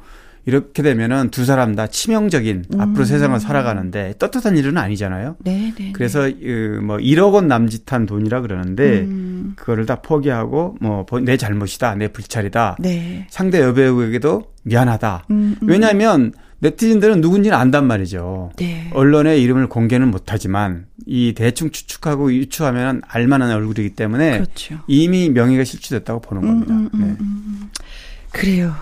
[0.46, 2.80] 이렇게 되면은 두 사람 다 치명적인 음.
[2.80, 5.36] 앞으로 세상을 살아가는데 떳떳한 일은 아니잖아요.
[5.40, 5.92] 네, 네.
[5.92, 9.52] 그래서 그뭐 1억 원 남짓한 돈이라 그러는데 음.
[9.56, 12.76] 그거를 다 포기하고 뭐 내 잘못이다, 내 불찰이다.
[12.80, 13.26] 네.
[13.30, 15.26] 상대 여배우에게도 미안하다.
[15.30, 15.68] 음, 음.
[15.68, 18.52] 왜냐하면 네티즌들은 누군지는 안단 말이죠.
[18.56, 18.90] 네.
[18.94, 24.80] 언론의 이름을 공개는 못하지만 이 대충 추측하고 유추하면 알만한 얼굴이기 때문에 그렇죠.
[24.86, 26.74] 이미 명예가 실추됐다고 보는 겁니다.
[26.74, 27.06] 음, 음, 네.
[27.20, 27.70] 음.
[28.30, 28.74] 그래요.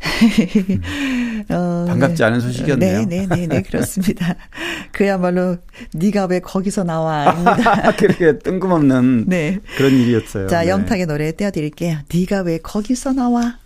[1.50, 3.04] 어, 반갑지 않은 소식이었네요.
[3.04, 4.34] 네, 네, 네, 네, 그렇습니다.
[4.92, 5.58] 그야말로
[5.94, 7.92] 네가 왜 거기서 나와입니다.
[7.96, 9.60] 그렇게 뜬금없는 네.
[9.76, 10.48] 그런 일이었어요.
[10.48, 10.70] 자, 네.
[10.70, 11.98] 영탁의 노래 띄워드릴게요.
[12.12, 13.58] 네가 왜 거기서 나와?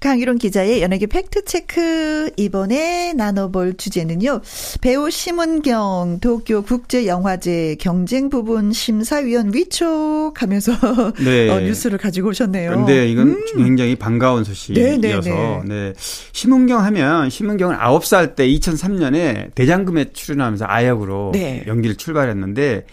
[0.00, 2.30] 강유론 기자의 연예계 팩트체크.
[2.36, 4.40] 이번에 나눠볼 주제는요.
[4.80, 10.72] 배우 심은경 도쿄 국제영화제 경쟁 부분 심사위원 위촉하면서
[11.24, 11.48] 네.
[11.48, 12.70] 어, 뉴스를 가지고 오셨네요.
[12.72, 13.44] 근데 이건 음.
[13.56, 15.62] 굉장히 반가운 네, 네, 소식이어서 네.
[15.64, 15.92] 네.
[16.32, 21.64] 심은경 하면 심은경은 9살 때 2003년에 대장금에 출연하면서 아역으로 네.
[21.66, 22.86] 연기를 출발했는데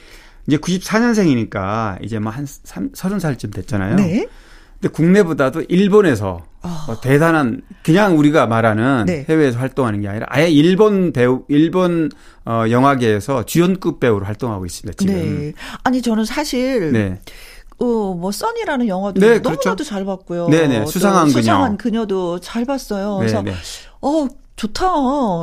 [0.48, 3.96] 이제 94년생이니까 이제 뭐 한 30살쯤 됐잖아요.
[3.98, 4.28] 네.
[4.80, 9.04] 근데 국내보다도 일본에서 어, 대단한 그냥 우리가 말하는 아.
[9.06, 9.26] 네.
[9.28, 12.10] 해외에서 활동하는 게 아니라 아예 일본 배우 일본
[12.46, 14.98] 어, 영화계에서 주연급 배우로 활동하고 있습니다.
[14.98, 15.14] 지금.
[15.14, 15.54] 네.
[15.84, 17.20] 아니 저는 사실 네.
[17.80, 19.84] 어, 뭐 써니라는 영화도 네, 너무나도 그렇죠.
[19.84, 20.48] 잘 봤고요.
[20.50, 21.42] 네네, 또 수상한 그녀.
[21.42, 23.18] 수상한 그녀도 잘 봤어요.
[23.18, 23.58] 그래서 네, 네.
[24.02, 24.86] 어 좋다.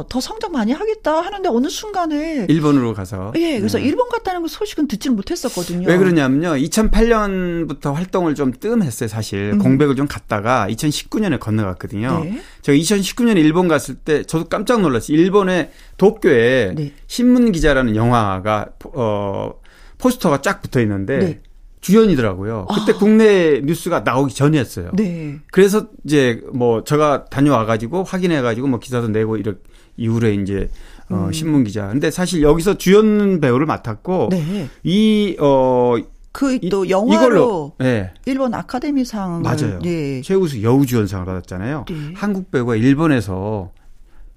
[0.09, 3.33] 더 성장 많이 하겠다 하는데 어느 순간에 일본으로 가서.
[3.37, 3.85] 예, 그래서 네.
[3.85, 5.89] 일본 갔다는 그 소식은 듣지는 못했었거든요.
[5.89, 6.51] 왜 그러냐면요.
[6.57, 9.53] 2008년부터 활동을 좀 뜸했어요, 사실.
[9.55, 9.59] 음.
[9.59, 12.25] 공백을 좀 갔다가 2019년에 건너갔거든요.
[12.25, 12.41] 네.
[12.63, 15.17] 저 2019년에 일본 갔을 때 저도 깜짝 놀랐어요.
[15.17, 16.93] 일본의 도쿄에 네.
[17.09, 19.53] 신문 기자라는 영화가 어
[19.99, 21.41] 포스터가 쫙 붙어 있는데 네.
[21.81, 22.67] 주연이더라고요.
[22.75, 24.91] 그때 국내 뉴스가 나오기 전이었어요.
[24.95, 25.39] 네.
[25.51, 29.55] 그래서 이제 뭐 제가 다녀와 가지고 확인해 가지고 뭐 기사도 내고 이렇
[29.97, 30.69] 이후에 이제
[31.11, 31.33] 어 음.
[31.33, 31.89] 신문 기자.
[31.89, 34.69] 근데 사실 여기서 주연 배우를 맡았고 네.
[34.85, 35.97] 이 어
[36.33, 38.13] 그 이- 또 영화로 이걸로 네.
[38.25, 39.81] 일본 아카데미상 맞아요.
[39.85, 40.21] 예.
[40.23, 41.87] 최우수 여우주연상을 받았잖아요.
[41.89, 41.95] 네.
[42.15, 43.73] 한국 배우가 일본에서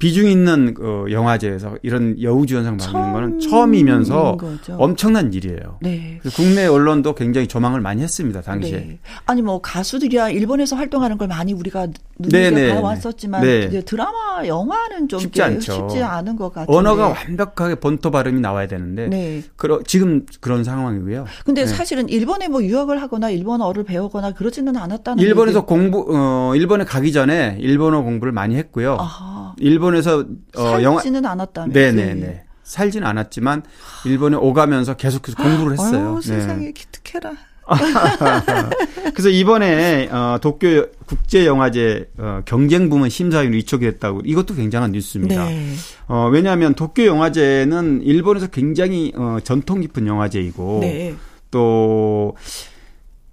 [0.03, 4.75] 비중 있는 어, 영화제에서 이런 여우주연상 받는 거는 처음이면서 거죠.
[4.77, 5.77] 엄청난 일이에요.
[5.81, 6.19] 네.
[6.35, 8.71] 국내 언론도 굉장히 조망을 많이 했습니다 당시에.
[8.79, 8.99] 네.
[9.25, 11.87] 아니 뭐 가수들이야 일본에서 활동하는 걸 많이 우리가
[12.17, 13.81] 네, 눈에 네, 봐왔었지만 네.
[13.85, 15.71] 드라마 영화는 좀 쉽지 않죠.
[15.71, 16.75] 쉽지 않은 것 같아요.
[16.75, 19.41] 언어가 완벽하게 본토 발음이 나와야 되는데 네.
[19.55, 21.23] 그러, 지금 그런 상황이고요.
[21.45, 21.67] 근데 네.
[21.67, 25.65] 사실은 일본에 뭐 유학을 하거나 일본어를 배우거나 그러지는 않았다는 일본에서 얘기.
[25.65, 28.97] 공부 어 일본에 가기 전에 일본어 공부를 많이 했고요.
[28.99, 29.55] 아하.
[29.59, 30.25] 일본 에서
[30.57, 32.43] 어 영화 살지는 않았다면 네네네.
[32.63, 33.63] 살진 않았지만
[34.05, 36.15] 일본에 오가면서 계속해서 공부를 했어요.
[36.15, 36.39] 아유, 네.
[36.39, 37.33] 세상에 기특해라.
[39.13, 45.45] 그래서 이번에 어, 도쿄 국제 영화제 어, 경쟁 부문 심사위원 위촉이 됐다고 이것도 굉장한 뉴스입니다.
[45.45, 45.73] 네.
[46.07, 51.15] 어, 왜냐하면 도쿄 영화제는 일본에서 굉장히 어, 전통 깊은 영화제이고 네.
[51.51, 52.35] 또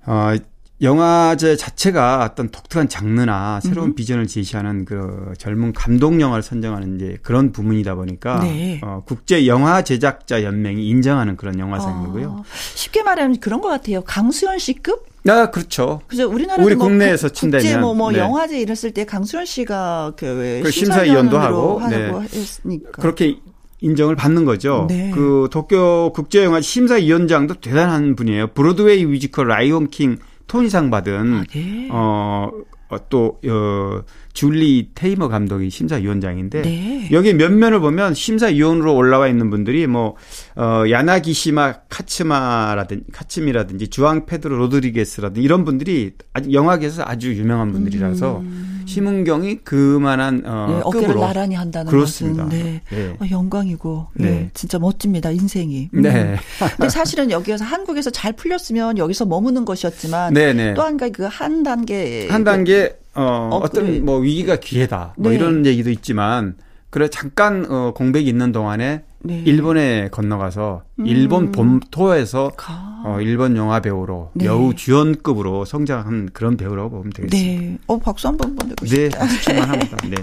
[0.06, 0.34] 어,
[0.82, 7.52] 영화제 자체가 어떤 독특한 장르나 새로운 비전을 제시하는 그 젊은 감동 영화를 선정하는 이제 그런
[7.52, 8.80] 부문이다 보니까 네.
[8.82, 12.36] 어, 국제 영화 제작자 연맹이 인정하는 그런 영화상이고요.
[12.40, 12.42] 아,
[12.74, 14.00] 쉽게 말하면 그런 것 같아요.
[14.02, 15.04] 강수현 씨급?
[15.28, 16.00] 아 그렇죠.
[16.06, 16.30] 그죠?
[16.30, 18.18] 우리나라도 우리 뭐 국내에서 국- 친다면, 국제 뭐, 뭐 네.
[18.20, 22.10] 영화제 이랬을 때 강수현 씨가 그, 그 심사위원도 하고, 네.
[22.32, 22.90] 했으니까.
[23.02, 23.36] 그렇게
[23.82, 24.86] 인정을 받는 거죠.
[24.88, 25.10] 네.
[25.14, 28.48] 그 도쿄 국제영화 심사위원장도 대단한 분이에요.
[28.48, 30.18] 브로드웨이 뮤지컬 라이온 킹
[30.50, 31.88] 토니상 받은 아, 네.
[31.92, 32.50] 어,
[32.88, 37.08] 어, 또, 어, 줄리 테이머 감독이 심사위원장인데, 네.
[37.12, 40.14] 여기 면면을 보면 심사위원으로 올라와 있는 분들이 뭐,
[40.56, 48.42] 어, 야나기시마 카츠마라든지, 카츠미라든지, 주앙 페드로 로드리게스라든지 이런 분들이 아주 영화계에서 아주 유명한 분들이라서,
[48.86, 51.20] 심은경이 그만한, 어, 네, 어깨를 급으로.
[51.20, 52.44] 나란히 한다는 그렇습니다.
[52.44, 52.82] 것은 네.
[52.90, 53.16] 네.
[53.20, 54.30] 어, 영광이고 네.
[54.30, 54.50] 네.
[54.54, 55.90] 진짜 멋집니다 인생이.
[55.94, 56.02] 음.
[56.02, 56.36] 네.
[56.76, 60.74] 근데 사실은 여기에서 한국에서 잘 풀렸으면 여기서 머무는 것이었지만 네네.
[60.74, 63.96] 또한 가지 그 한 단계 한 단계 어, 업그레이드.
[63.96, 65.36] 어떤 뭐 위기가 기회다 뭐 네.
[65.36, 66.54] 이런 얘기도 있지만
[66.90, 69.42] 그래 잠깐 어, 공백이 있는 동안에 네.
[69.44, 73.02] 일본에 건너가서 일본 본토에서 가.
[73.04, 74.46] 어, 일본 영화 배우로 네.
[74.46, 77.62] 여우 주연급으로 성장한 그런 배우라고 보면 되겠습니다.
[77.62, 77.78] 네.
[77.86, 79.18] 어 박수 한번 보내고 네, 싶다.
[79.18, 79.96] 박수만 합니다.
[80.08, 80.16] 네.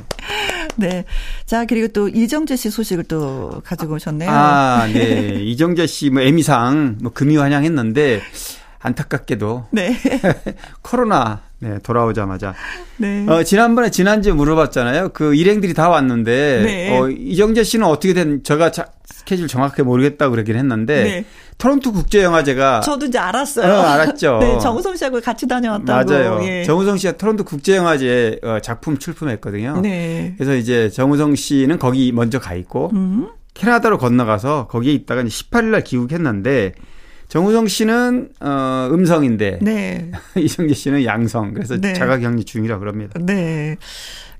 [0.78, 1.06] 네.
[1.46, 4.30] 자 그리고 또 이정재 씨 소식을 또 가지고 오셨네요.
[4.30, 5.40] 아, 네.
[5.44, 8.22] 이정재 씨뭐 에미상 뭐 금이 환영했는데
[8.80, 9.96] 안타깝게도 네.
[10.82, 12.54] 코로나 네, 돌아오자마자
[12.98, 13.26] 네.
[13.28, 15.10] 어, 지난번에 지난주에 물어봤잖아요.
[15.10, 16.98] 그 일행들이 다 왔는데 네.
[16.98, 21.26] 어, 이정재 씨는 어떻게 된 제가 자, 스케줄 정확하게 모르겠다고 그러긴 했는데 네.
[21.58, 23.74] 토론토 국제 영화제가 저도 이제 알았어요.
[23.74, 24.38] 어, 알았죠.
[24.40, 26.12] 네, 정우성 씨하고 같이 다녀왔다고.
[26.12, 26.40] 맞아요.
[26.44, 26.64] 예.
[26.64, 29.82] 정우성 씨가 토론토 국제 영화제 어, 작품 출품했거든요.
[29.82, 30.36] 네.
[30.38, 33.30] 그래서 이제 정우성 씨는 거기 먼저 가 있고 음.
[33.56, 36.74] 캐나다로 건너가서 거기에 있다가 이제 18일 날 귀국했는데
[37.28, 40.12] 정우성 씨는 어, 음성인데 네.
[40.38, 41.54] 이정재 씨는 양성.
[41.54, 41.94] 그래서 네.
[41.94, 43.20] 자가격리 중이라 그럽니다.
[43.22, 43.78] 네.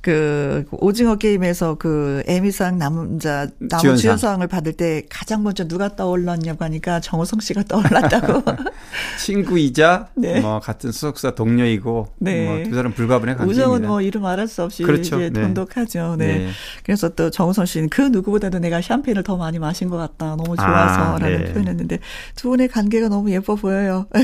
[0.02, 3.98] 그 오징어 게임에서 그 에미상 남자 남우 주연상.
[3.98, 8.44] 주연상을 받을 때 가장 먼저 누가 떠올랐냐고 하니까 정우성 씨가 떠올랐다고.
[9.20, 10.40] 친구이자 네.
[10.40, 12.46] 뭐 같은 소속사 동료이고 네.
[12.46, 13.66] 뭐두 사람 불가분의 관계입니다.
[13.66, 15.18] 우정은 뭐 이름 말할 수 없이 그렇죠.
[15.18, 15.42] 이제 네.
[15.42, 16.16] 돈독하죠.
[16.18, 16.28] 네.
[16.28, 16.50] 네.
[16.84, 20.36] 그래서 또 정우성 씨는 그 누구보다도 내가 샴페인을 더 많이 마신 것 같다.
[20.36, 21.54] 너무 좋아서라는 아, 네.
[21.54, 22.00] 표현했는데
[22.36, 24.08] 두 분의 관계가 너무 예뻐 보여요.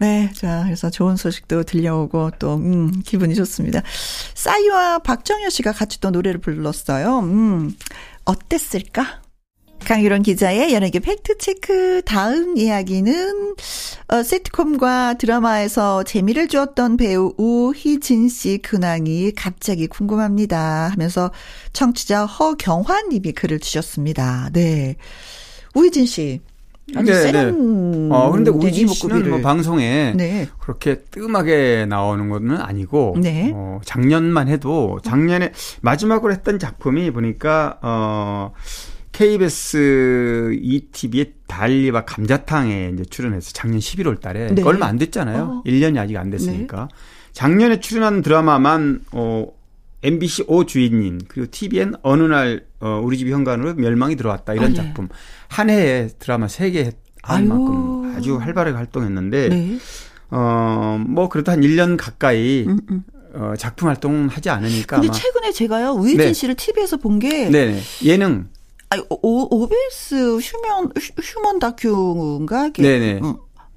[0.00, 3.82] 네, 자, 그래서 좋은 소식도 들려오고 또, 음, 기분이 좋습니다.
[4.34, 7.20] 싸이와 박정현 씨가 같이 또 노래를 불렀어요.
[7.20, 7.76] 음,
[8.24, 9.22] 어땠을까?
[9.84, 13.54] 강유론 기자의 연예계 팩트체크 다음 이야기는
[14.08, 21.30] 어, 시트콤과 드라마에서 재미를 주었던 배우 우희진 씨 근황이 갑자기 궁금합니다 하면서
[21.74, 24.48] 청취자 허경환 님이 글을 주셨습니다.
[24.54, 24.96] 네.
[25.74, 26.40] 우희진 씨.
[26.94, 29.30] 아주 네, 세련 어, 그런데 된 우진 씨는.
[29.30, 30.46] 뭐 방송에 네.
[30.58, 33.50] 그렇게 뜸하게 나오는 것은 아니고 네.
[33.54, 38.52] 어, 작년만 해도 작년에 마지막으로 했던 작품이 보니까 어
[39.12, 44.62] KBS ETV의 달리와 감자탕에 이제 출연해서 작년 11월 달에 네.
[44.62, 45.42] 얼마 안 됐잖아요.
[45.42, 45.62] 어.
[45.64, 46.88] 1년이 아직 안 됐으니까.
[47.32, 49.46] 작년에 출연한 드라마만 어
[50.02, 54.68] MBC 오 주인님 그리고 TVN 어느 날 어, 우리 집 현관으로 멸망이 들어왔다 이런 아,
[54.68, 54.74] 네.
[54.74, 55.08] 작품
[55.54, 56.92] 한 해에 드라마 3개
[57.22, 57.48] 한 아유.
[57.48, 59.78] 만큼 아주 활발하게 활동했는데 네.
[60.30, 63.04] 어, 뭐, 그래도 한 1년 가까이, 음, 음.
[63.34, 64.96] 어, 작품 활동 하지 않으니까.
[64.96, 65.16] 근데 아마.
[65.16, 66.32] 최근에 제가요, 우희진 네.
[66.32, 67.80] 씨를 TV에서 본 게, 네네.
[68.04, 68.48] 예능.
[68.90, 72.70] 아니, 오, OBS human, hu- human 다큐인가?
[72.72, 73.20] 네네.
[73.22, 73.34] 음,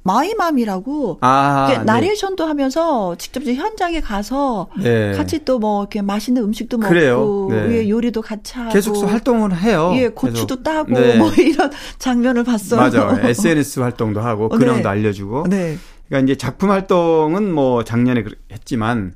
[0.07, 1.67] My Mom이라고, 아.
[1.69, 1.83] 네.
[1.83, 5.11] 나레이션도 하면서 직접 이제 현장에 가서 네.
[5.13, 7.17] 같이 또 뭐 이렇게 맛있는 음식도 그래요.
[7.19, 7.71] 먹고 네.
[7.85, 9.91] 예, 요리도 같이 하고 계속 활동을 해요.
[9.95, 10.63] 예 고추도 그래서.
[10.63, 11.17] 따고 네.
[11.17, 12.79] 뭐 이런 장면을 봤어요.
[12.79, 13.27] 맞아요.
[13.27, 14.87] SNS 활동도 하고, 어, 근황도 네.
[14.87, 15.47] 알려주고.
[15.49, 15.77] 네.
[16.07, 19.15] 그러니까 이제 작품 활동은 뭐 작년에 했지만,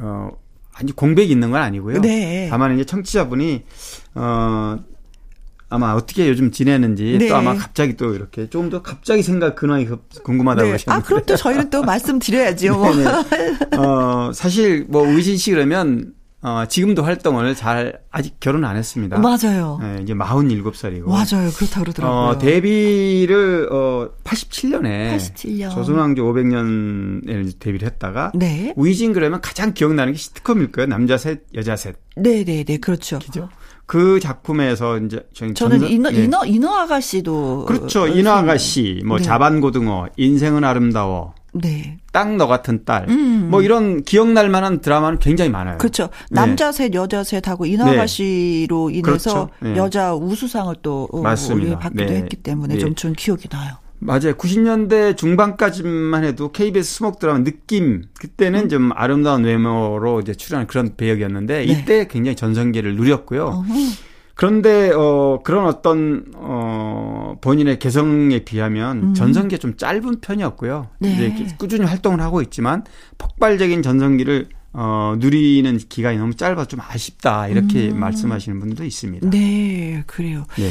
[0.00, 0.28] 어,
[0.74, 2.00] 아니 공백이 있는 건 아니고요.
[2.02, 2.46] 네.
[2.50, 3.64] 다만 이제 청취자분이,
[4.14, 4.78] 어,
[5.70, 7.28] 아마 어떻게 요즘 지내는지 네.
[7.28, 10.72] 또 아마 갑자기 또 이렇게 좀더 갑자기 생각 근황이 급- 궁금하다고 네.
[10.72, 11.04] 하셨는데.
[11.04, 12.76] 아 그럼 또 저희는 또 말씀드려야죠.
[12.76, 12.94] 뭐.
[12.94, 13.08] 네네.
[13.78, 16.12] 어, 사실 뭐 의진 씨 그러면
[16.42, 19.18] 어, 지금도 활동을 잘 아직 결혼 안 했습니다.
[19.18, 19.78] 맞아요.
[19.82, 21.04] 네, 이제 47살이고.
[21.06, 21.50] 맞아요.
[21.54, 22.18] 그렇다고 그러더라고요.
[22.20, 25.70] 어, 데뷔를 어 87년에 87년.
[25.70, 28.72] 조선왕조 500년에 데뷔를 했다가 네.
[28.76, 30.88] 우이진 그러면 가장 기억나는 게 시트콤일 거예요.
[30.88, 31.96] 남자 셋, 여자 셋.
[32.16, 32.78] 네, 네, 네.
[32.78, 33.18] 그렇죠.
[33.18, 33.48] 그죠?
[33.90, 35.20] 그 작품에서 이제
[35.52, 36.22] 저는 인어 네.
[36.22, 38.02] 인어 인어 아가씨도 그렇죠.
[38.02, 39.24] 어, 인어 아가씨, 뭐 네.
[39.24, 41.98] 자반고등어, 인생은 아름다워, 네.
[42.12, 43.48] 딱너 같은 딸, 음.
[43.50, 45.78] 뭐 이런 기억날 만한 드라마는 굉장히 많아요.
[45.78, 46.04] 그렇죠.
[46.30, 46.36] 네.
[46.36, 47.94] 남자 셋, 여자 셋 하고 인어 네.
[47.94, 49.50] 아가씨로 인해서 그렇죠.
[49.58, 49.76] 네.
[49.76, 51.72] 여자 우수상을 또 어, 맞습니다.
[51.72, 52.16] 예, 받기도 네.
[52.18, 52.80] 했기 때문에 네.
[52.80, 53.72] 좀전 기억이 나요.
[54.00, 54.34] 맞아요.
[54.34, 61.62] 90년대 중반까지만 해도 KBS 수목 드라마 느낌 그때는 좀 아름다운 외모로 이제 출연한 그런 배역이었는데
[61.62, 61.66] 음.
[61.66, 61.72] 네.
[61.72, 63.44] 이때 굉장히 전성기를 누렸고요.
[63.44, 63.74] 어허.
[64.34, 69.14] 그런데 어 그런 어떤 어 본인의 개성에 비하면 음.
[69.14, 70.88] 전성기가 좀 짧은 편이었고요.
[70.98, 71.12] 네.
[71.12, 72.84] 이제 꾸준히 활동을 하고 있지만
[73.18, 78.00] 폭발적인 전성기를 어 누리는 기간이 너무 짧아 좀 아쉽다 이렇게 음.
[78.00, 79.28] 말씀하시는 분도 있습니다.
[79.28, 80.46] 네, 그래요.
[80.56, 80.70] 네.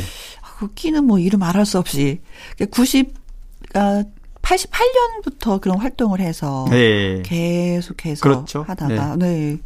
[0.60, 2.22] 아, 그 끼는 뭐 이름 말할 수 없이
[2.72, 3.14] 90,
[3.74, 4.04] 아,
[4.42, 7.22] 88년부터 그런 활동을 해서 네.
[7.24, 8.64] 계속해서 그렇죠.
[8.64, 9.58] 하다가 네.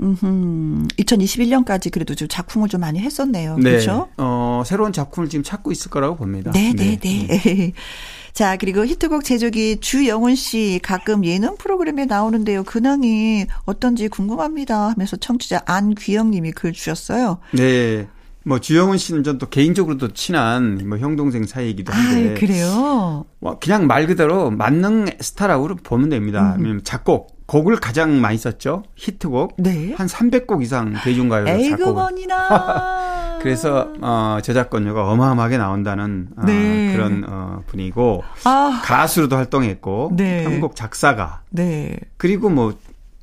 [0.00, 3.56] 음, 2021년까지 그래도 좀 작품을 좀 많이 했었네요.
[3.56, 3.70] 네.
[3.70, 4.08] 그렇죠?
[4.18, 6.50] 어, 새로운 작품을 지금 찾고 있을 거라고 봅니다.
[6.52, 7.72] 네, 네, 네.
[8.34, 12.64] 자, 그리고 히트곡 제조기 주영훈 씨 가끔 예능 프로그램에 나오는데요.
[12.64, 17.38] 근황이 어떤지 궁금합니다 하면서 청취자 안귀영 님이 글 주셨어요.
[17.52, 18.06] 네.
[18.46, 23.24] 뭐 주영훈 씨는 전 또 개인적으로도 친한 뭐 형 동생 사이이기도 아, 한데 그래요?
[23.40, 26.56] 뭐 그냥 말 그대로 만능 스타라고 보면 됩니다.
[26.60, 26.80] 음.
[26.84, 28.82] 작곡 곡을 가장 많이 썼죠.
[28.96, 29.94] 히트곡 네.
[29.96, 31.64] 한 300곡 이상 대중가요로 작곡을.
[31.64, 33.38] 에이그먼이나.
[33.42, 36.92] 그래서 어 저작권료가 어마어마하게 나온다는 어, 네.
[36.92, 40.44] 그런 어 분이고 아, 가수로도 활동했고 네.
[40.44, 41.96] 편곡 작사가 네.
[42.16, 42.74] 그리고 뭐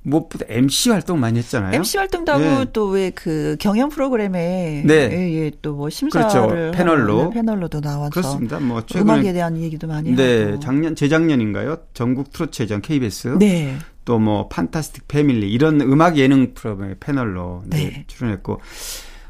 [0.04, 1.74] 무엇보다 MC 활동 많이 했잖아요.
[1.76, 2.66] MC 활동도 하고 네.
[2.74, 4.94] 또왜 그 경연 프로그램에 네.
[5.12, 6.72] 예, 예, 또뭐 심사를 그렇죠.
[6.78, 7.30] 패널로.
[7.30, 8.60] 패널로도 나와서 그렇습니다.
[8.60, 10.60] 뭐 음악에 최근에 대한 얘기도 많이 네, 하고.
[10.60, 11.78] 작년 재작년인가요?
[11.94, 13.78] 전국 트로트회전 KBS 네.
[14.06, 18.04] 또 뭐 판타스틱 패밀리 이런 음악 예능 프로그램의 패널로 이제 네.
[18.08, 18.60] 출연했고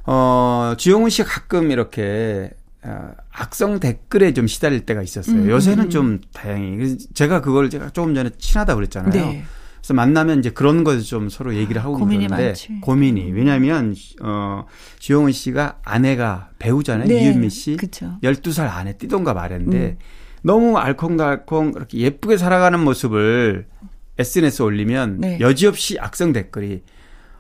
[0.06, 2.50] 어 주영훈 씨가 가끔 이렇게
[2.84, 5.36] 어, 악성 댓글에 좀 시달릴 때가 있었어요.
[5.38, 9.12] 음, 요새는 음, 좀 다행히 제가 그걸 제가 조금 전에 친하다 고 그랬잖아요.
[9.14, 9.44] 네.
[9.84, 12.80] 그래서 만나면 이제 그런 것을 좀 서로 얘기를 하고 고민이 그러는데 많지.
[12.80, 14.66] 고민이 왜냐하면 어
[14.98, 17.06] 주영훈 씨가 아내가 배우잖아요.
[17.06, 17.26] 네.
[17.26, 17.76] 이은미 씨.
[17.76, 18.14] 그쵸.
[18.24, 19.98] 12살 안에 띠동갑 아래인데 음.
[20.42, 23.68] 너무 알콩달콩 이렇게 예쁘게 살아가는 모습을
[24.18, 25.40] SNS 에 올리면 네.
[25.42, 26.84] 여지없이 악성 댓글이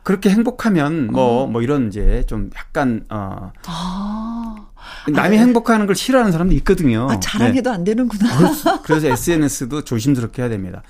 [0.03, 4.67] 그렇게 행복하면 뭐뭐 이런 이제 좀 약간 어 아,
[5.09, 7.07] 남이 행복하는 걸 싫어하는 사람도 있거든요.
[7.09, 8.27] 아 자랑해도 안 되는구나.
[8.37, 8.79] 네.
[8.83, 10.83] 그래서 SNS도 조심스럽게 해야 됩니다.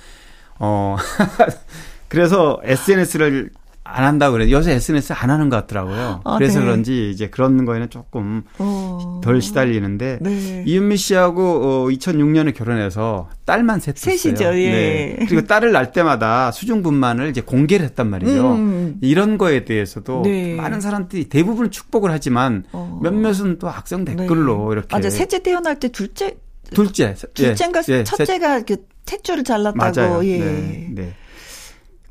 [0.65, 0.95] 어
[2.07, 3.49] 그래서 SNS를
[3.85, 4.49] 안 한다 그래.
[4.49, 6.21] 요새 SNS 안 하는 것 같더라고요.
[6.23, 6.65] 아, 그래서 네.
[6.65, 9.19] 그런지 이제 그런 거에는 조금 어.
[9.21, 10.63] 덜 시달리는데 네.
[10.65, 15.17] 이은미 씨하고 어, 2006년에 결혼해서 딸만 셋 셋이죠, 었어요 예.
[15.27, 18.53] 그리고 딸을 낳을 때마다 수중분만을 이제 공개를 했단 말이죠.
[18.55, 18.95] 음.
[19.01, 20.55] 이런 거에 대해서도 네.
[20.55, 22.99] 많은 사람들이 대부분 축복을 하지만 어.
[23.03, 24.71] 몇몇은 또 악성 댓글로 네.
[24.71, 25.09] 이렇게 맞아.
[25.09, 26.37] 셋째 태어날 때 둘째
[26.73, 30.25] 둘째 둘째인가 예, 예, 셋- 첫째가 그 탯줄을 잘랐다고 맞아요.
[30.25, 30.39] 예.
[30.39, 31.13] 네, 네.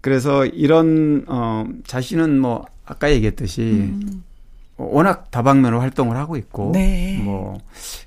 [0.01, 3.93] 그래서 이런 어 자신은 뭐 아까 얘기했듯이
[4.77, 6.73] 워낙 다방면으로 활동을 하고 있고 음.
[6.73, 7.21] 네.
[7.23, 7.59] 뭐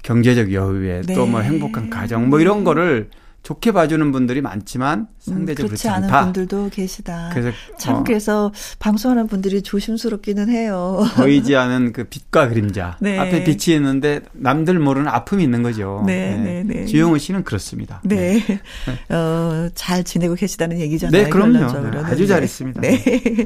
[0.03, 1.13] 경제적 여유에 네.
[1.13, 3.09] 또뭐 행복한 가정 뭐 이런 거를
[3.45, 6.23] 좋게 봐주는 분들이 많지만 음, 상대적으로 그렇지 그렇지 않은 않다.
[6.23, 7.29] 분들도 계시다.
[7.31, 11.03] 그래서 참 어, 그래서 방송하는 분들이 조심스럽기는 해요.
[11.15, 13.19] 보이지 않은 그 빛과 그림자 네.
[13.19, 16.03] 앞에 빛이 있는데 남들 모르는 아픔이 있는 거죠.
[16.07, 16.85] 네, 네, 네.
[16.87, 18.01] 주영훈 씨는 그렇습니다.
[18.03, 18.41] 네.
[19.09, 21.25] 어, 잘 지내고 계시다는 얘기잖아요.
[21.25, 21.91] 네, 그럼요.
[21.91, 22.81] 네, 아주 잘 있습니다.
[22.81, 22.99] 네.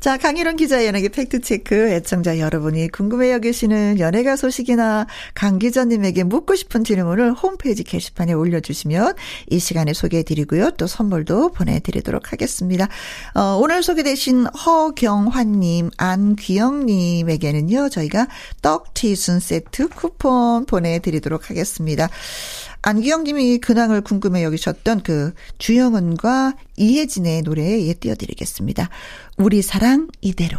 [0.00, 1.92] 자, 강희론 기자의 연예계 팩트 체크.
[1.92, 9.14] 애청자 여러분이 궁금해 여기시는 연예가 소식이나 강 기자님에게 묻고 싶은 질문을 홈페이지 게시판에 올려주시면
[9.48, 10.72] 이 시간에 소개해 드리고요.
[10.72, 12.88] 또 선물도 보내드리도록 하겠습니다.
[13.34, 18.28] 어, 오늘 소개되신 허경환님, 안귀영님에게는요, 저희가
[18.62, 22.08] 떡튀순 세트 쿠폰 보내드리도록 하겠습니다.
[22.82, 28.88] 안기영 님이 근황을 궁금해 여기셨던 그 주영은과 이혜진의 노래 예 띄워드리겠습니다.
[29.38, 30.58] 우리 사랑 이대로.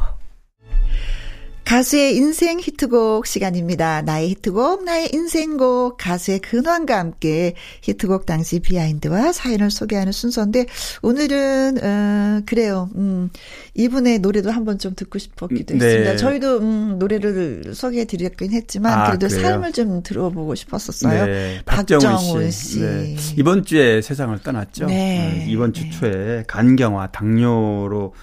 [1.67, 4.01] 가수의 인생 히트곡 시간입니다.
[4.01, 10.67] 나의 히트곡, 나의 인생곡, 가수의 근황과 함께 히트곡 당시 비하인드와 사연을 소개하는 순서인데,
[11.01, 12.89] 오늘은, 어, 그래요.
[12.95, 13.29] 음,
[13.73, 15.85] 이분의 노래도 한번 좀 듣고 싶었기도 네.
[15.85, 16.15] 했습니다.
[16.15, 19.41] 저희도, 음, 노래를 소개해 드렸긴 했지만, 아, 그래도 그래요?
[19.41, 21.25] 삶을 좀 들어보고 싶었었어요.
[21.25, 22.79] 네, 박정훈 씨.
[22.79, 23.17] 네.
[23.35, 24.85] 이번 주에 세상을 떠났죠.
[24.85, 25.43] 네.
[25.43, 25.89] 음, 이번 주 네.
[25.89, 28.13] 초에 간경화, 당뇨로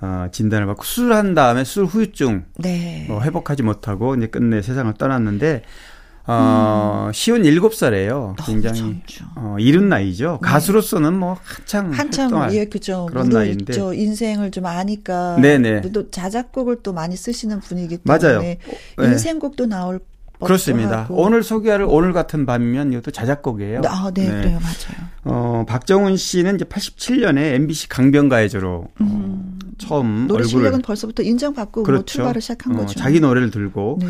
[0.00, 3.04] 어, 진단을 받고 수술한 다음에 수술 후유증 네.
[3.08, 5.62] 뭐 회복하지 못하고 이제 끝내 세상을 떠났는데
[6.26, 8.36] 어, 쉬운 일곱 살이에요.
[8.46, 9.24] 굉장히 젊죠.
[9.36, 10.38] 어, 이른 나이죠.
[10.42, 13.06] 가수로서는 뭐 한창 활동할 예 그죠.
[13.06, 13.72] 그런 나이인데.
[13.72, 15.80] 저 인생을 좀 아니까 네네.
[15.92, 18.40] 또 자작곡을 또 많이 쓰시는 분이기 때문에 맞아요.
[18.40, 18.58] 네.
[18.98, 20.00] 인생곡도 나올
[20.46, 21.02] 그렇습니다.
[21.02, 21.16] 하고.
[21.22, 23.82] 오늘 소개할 오늘 같은 밤이면 이것도 자작곡이에요.
[23.86, 24.58] 아, 네, 그래요.
[24.60, 25.10] 맞아요.
[25.24, 30.26] 어, 박정훈 씨는 이제 87년에 MBC 강변가해조로 어, 처음 음.
[30.26, 32.04] 노래 얼굴을 실력은 벌써부터 인정받고 뭐 그렇죠.
[32.06, 32.98] 출발을 시작한 어, 거죠.
[32.98, 34.06] 자기 노래를 들고 네.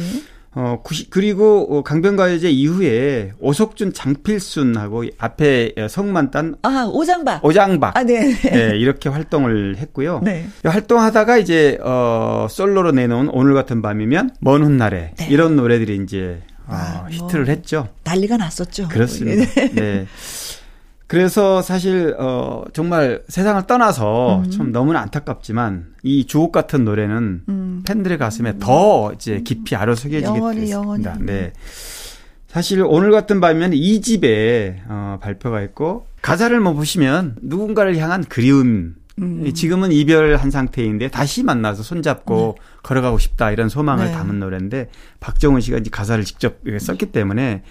[0.53, 7.45] 어 90, 그리고 어, 강변가요제 이후에 오석준 장필순하고 앞에 성만 딴 아, 오장박.
[7.45, 8.35] 오장박 아, 네.
[8.35, 10.21] 네, 이렇게 활동을 했고요.
[10.25, 10.47] 네.
[10.65, 15.29] 활동하다가 이제 어 솔로로 내놓은 오늘 같은 밤이면 먼 훗날에 네.
[15.31, 17.27] 이런 노래들이 이제 어, 아, 뭐.
[17.27, 17.89] 히트를 했죠.
[18.05, 18.89] 난리가 났었죠.
[18.89, 19.45] 그렇습니다.
[19.75, 20.07] 네.
[21.11, 24.51] 그래서 사실 어 정말 세상을 떠나서 음.
[24.53, 27.83] 좀 너무나 안타깝지만 이 주옥 같은 노래는 음.
[27.85, 31.11] 팬들의 가슴에 더 이제 깊이 아로새겨지게 영원히, 됐습니다.
[31.11, 31.27] 영원히.
[31.27, 31.53] 네.
[32.47, 39.53] 사실 오늘 같은 밤이면 2집에 어, 발표가 있고 가사를 뭐 보시면 누군가를 향한 그리움 음.
[39.53, 44.13] 지금은 이별한 상태인데 다시 만나서 손잡고 걸어가고 싶다 이런 소망을 네.
[44.13, 47.65] 담은 노래인데 박정운 씨가 이제 가사를 직접 썼기 때문에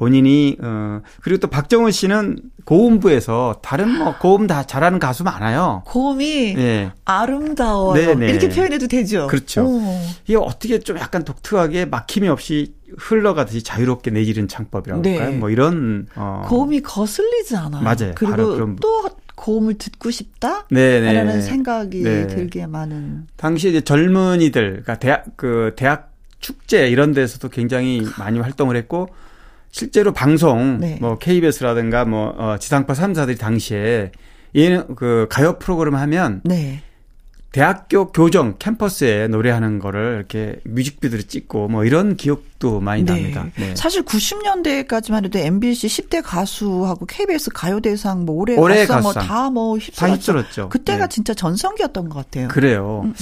[0.00, 5.82] 본인이 어 그리고 또 박정운 씨는 고음부에서 다른 뭐 고음 다 잘하는 가수 많아요.
[5.84, 6.92] 고음이 예.
[7.04, 7.92] 아름다워요.
[7.94, 8.30] 네네.
[8.30, 9.26] 이렇게 표현해도 되죠.
[9.26, 9.66] 그렇죠.
[9.66, 9.82] 오.
[10.24, 15.18] 이게 어떻게 좀 약간 독특하게 막힘이 없이 흘러가듯이 자유롭게 내지른 창법이라고 네.
[15.18, 15.38] 할까요?
[15.38, 17.82] 뭐 이런 어 고음이 거슬리지 않아요.
[17.82, 18.12] 맞아요.
[18.14, 20.66] 그리고 그런 또 고음을 듣고 싶다?
[20.70, 21.12] 네네.
[21.12, 22.26] 라는 생각이 네.
[22.26, 23.26] 들게 많은.
[23.36, 29.10] 당시 이제 젊은이들, 그러니까 대학 그 대학 축제 이런 데서도 굉장히 많이 활동을 했고
[29.70, 30.98] 실제로 방송 네.
[31.00, 34.10] 뭐 KBS라든가 뭐 어, 지상파 3사들이 당시에
[34.56, 36.82] 얘는 그 가요 프로그램 하면 네.
[37.52, 43.46] 대학교 교정 캠퍼스에 노래하는 거를 이렇게 뮤직비디오를 찍고 뭐 이런 기억도 많이 납니다.
[43.56, 43.74] 네.
[43.74, 49.02] 사실 90년대까지만 해도 MBC 10대 가수하고 KBS 가요대상 뭐 올해 올해 가수.
[49.02, 50.14] 뭐다뭐 다 휩쓸었죠.
[50.14, 50.68] 휩쓸었죠.
[50.68, 51.08] 그때가 네.
[51.08, 52.46] 진짜 전성기였던 것 같아요.
[52.48, 53.02] 그래요.
[53.04, 53.14] 음,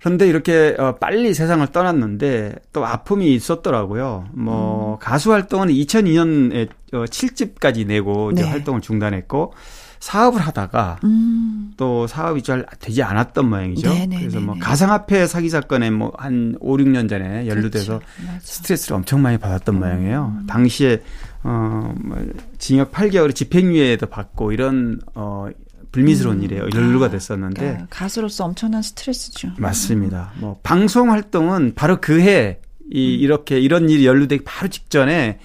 [0.00, 4.26] 그런데 이렇게 어, 빨리 세상을 떠났는데 또 아픔이 있었더라고요.
[4.32, 4.98] 뭐 음.
[5.00, 8.48] 가수 활동은 2002년에 어, 7집까지 내고 이제 네.
[8.48, 9.52] 활동을 중단했고
[9.98, 11.72] 사업을 하다가 음.
[11.76, 13.88] 또 사업이 잘 되지 않았던 모양이죠.
[13.88, 14.20] 네네네네.
[14.20, 18.38] 그래서 뭐 가상화폐 사기 사건에 뭐 한 5, 6년 전에 연루돼서 그렇죠.
[18.42, 19.80] 스트레스를 엄청 많이 받았던 음.
[19.80, 20.36] 모양이에요.
[20.46, 21.02] 당시에
[21.42, 22.18] 어, 뭐
[22.58, 25.48] 징역 8개월 집행유예도 받고 이런 어
[25.96, 29.48] 불미스러운 일에 연루가 됐었는데 그러니까 가수로서 엄청난 스트레스죠.
[29.58, 30.32] 맞습니다.
[30.36, 32.60] 뭐 방송 활동은 바로 그해
[32.92, 35.38] 이 이렇게 이런 일이 연루되기 바로 직전에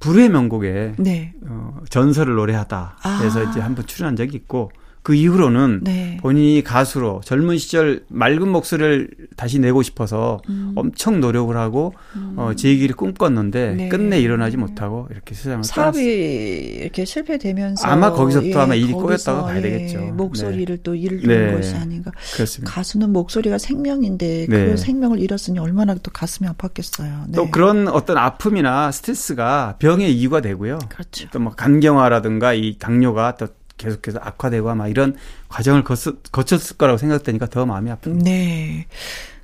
[0.00, 1.32] 불후의 명곡에 네.
[1.46, 2.98] 어, 전설을 노래하다.
[3.02, 3.18] 아.
[3.18, 4.70] 그래서 이제 한번 출연한 적이 있고
[5.04, 6.16] 그 이후로는 네.
[6.22, 10.72] 본인이 가수로 젊은 시절 맑은 목소리를 다시 내고 싶어서 음.
[10.76, 11.92] 엄청 노력을 하고
[12.36, 13.88] 어, 제 길을 꿈꿨는데 네.
[13.90, 19.04] 끝내 일어나지 못하고 이렇게 세상을 사업이 떠났 이렇게 실패되면서 아마 거기서 또 아마 일이 거기서,
[19.06, 19.98] 꼬였다고 봐야 예, 되겠죠.
[20.14, 21.52] 목소리를 또 잃는 네.
[21.54, 22.10] 것이 아닌가.
[22.34, 22.72] 그렇습니다.
[22.72, 24.66] 가수는 목소리가 생명인데 네.
[24.70, 27.24] 그 생명을 잃었으니 얼마나 또 가슴이 아팠겠어요.
[27.26, 27.32] 네.
[27.36, 30.78] 또 그런 어떤 아픔이나 스트레스가 병의 이유가 되고요.
[30.88, 31.28] 그렇죠.
[31.30, 35.16] 또 뭐 간경화라든가 이 당뇨가 또 계속해서 악화되고 아마 이런
[35.48, 38.22] 과정을 거쳤, 거쳤을 거라고 생각되니까 더 마음이 아픕니다.
[38.24, 38.86] 네.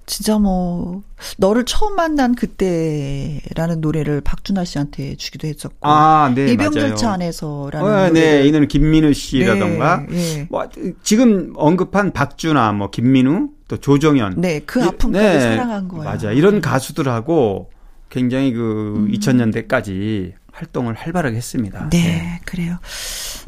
[0.06, 1.02] 진짜 뭐
[1.38, 6.94] 너를 처음 만난 그때라는 노래를 박준하 씨한테 주기도 했었고 아, 네, 맞아요.
[7.00, 10.46] 안에서라는 어, 노래를 네, 이 노래 김민우 씨라던가 네, 네.
[10.50, 10.68] 뭐
[11.04, 16.04] 지금 언급한 박준하, 뭐 김민우, 또 조정현, 네, 그 이- 아픔까지 사랑한 거예요.
[16.04, 16.32] 맞아.
[16.32, 17.70] 이런 가수들하고
[18.08, 19.12] 굉장히 그 음.
[19.12, 21.88] 2000년대까지 활동을 활발하게 했습니다.
[21.90, 22.78] 네, 그래요.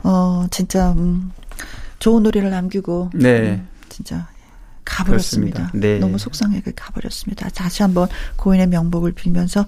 [0.02, 1.32] 어, 진짜 음,
[1.98, 3.52] 좋은 노래를 남기고 네.
[3.52, 4.26] 음, 진짜
[4.84, 5.70] 가버렸습니다.
[5.74, 5.98] 네.
[5.98, 7.48] 너무 속상하게 가버렸습니다.
[7.50, 9.64] 다시 한번 고인의 명복을 빌면서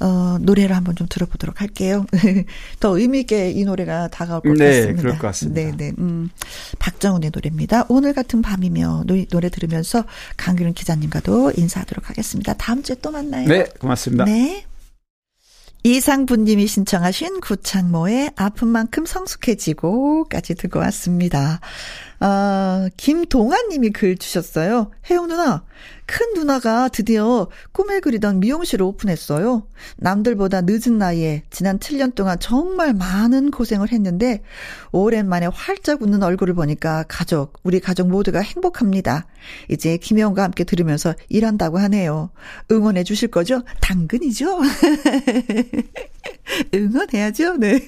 [0.00, 2.06] 어, 노래를 한번 좀 들어보도록 할게요.
[2.80, 5.02] 더 의미 있게 이 노래가 다가올 것 네, 같습니다.
[5.02, 5.60] 그럴 것 같습니다.
[5.60, 5.92] 네, 네.
[5.98, 6.30] 음,
[6.78, 7.86] 박정훈의 노래입니다.
[7.88, 10.04] 오늘 같은 밤이며 노, 노래 들으면서
[10.36, 12.54] 강규른 기자님과도 인사하도록 하겠습니다.
[12.54, 13.48] 다음 주에 또 만나요.
[13.48, 14.24] 네, 고맙습니다.
[14.24, 14.64] 네.
[15.86, 21.60] 이상분님이 신청하신 구창모의 아픈 만큼 성숙해지고까지 듣고 왔습니다.
[22.20, 24.90] 아, 김동아님이 글 주셨어요.
[25.10, 25.64] 혜영 누나,
[26.06, 29.66] 큰 누나가 드디어 꿈에 그리던 미용실 을 오픈했어요.
[29.96, 34.42] 남들보다 늦은 나이에 지난 7년 동안 정말 많은 고생을 했는데
[34.92, 39.26] 오랜만에 활짝 웃는 얼굴을 보니까 가족, 우리 가족 모두가 행복합니다.
[39.70, 42.30] 이제 김혜영과 함께 들으면서 일한다고 하네요.
[42.70, 43.62] 응원해 주실 거죠?
[43.80, 44.60] 당근이죠?
[46.74, 47.80] 응원해야죠, 네.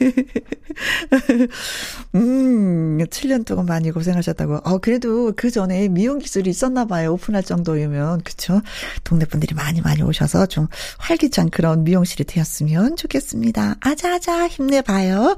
[2.15, 4.61] 음, 7년 동안 많이 고생 하셨다고.
[4.65, 7.13] 어, 그래도 그 전에 미용 기술이 있었나 봐요.
[7.13, 8.23] 오픈할 정도면.
[8.23, 8.61] 그쵸?
[9.05, 10.69] 동네 분들이 많이 많이 오셔서 좀
[10.99, 13.77] 활기찬 그런 미용실이 되었으면 좋겠습니다.
[13.81, 15.37] 아자아자 힘내봐요.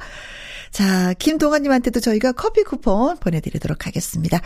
[0.70, 4.40] 자, 김동아님한테도 저희가 커피 쿠폰 보내드리도록 하겠습니다.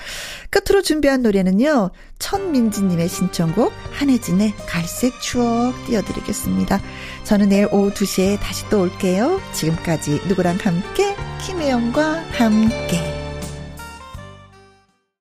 [0.50, 6.80] 끝으로 준비한 노래는요, 천민지님의 신청곡, 한혜진의 갈색 추억 띄워드리겠습니다.
[7.24, 9.40] 저는 내일 오후 2시에 다시 또 올게요.
[9.52, 13.21] 지금까지 누구랑 함께, 김혜영과 함께.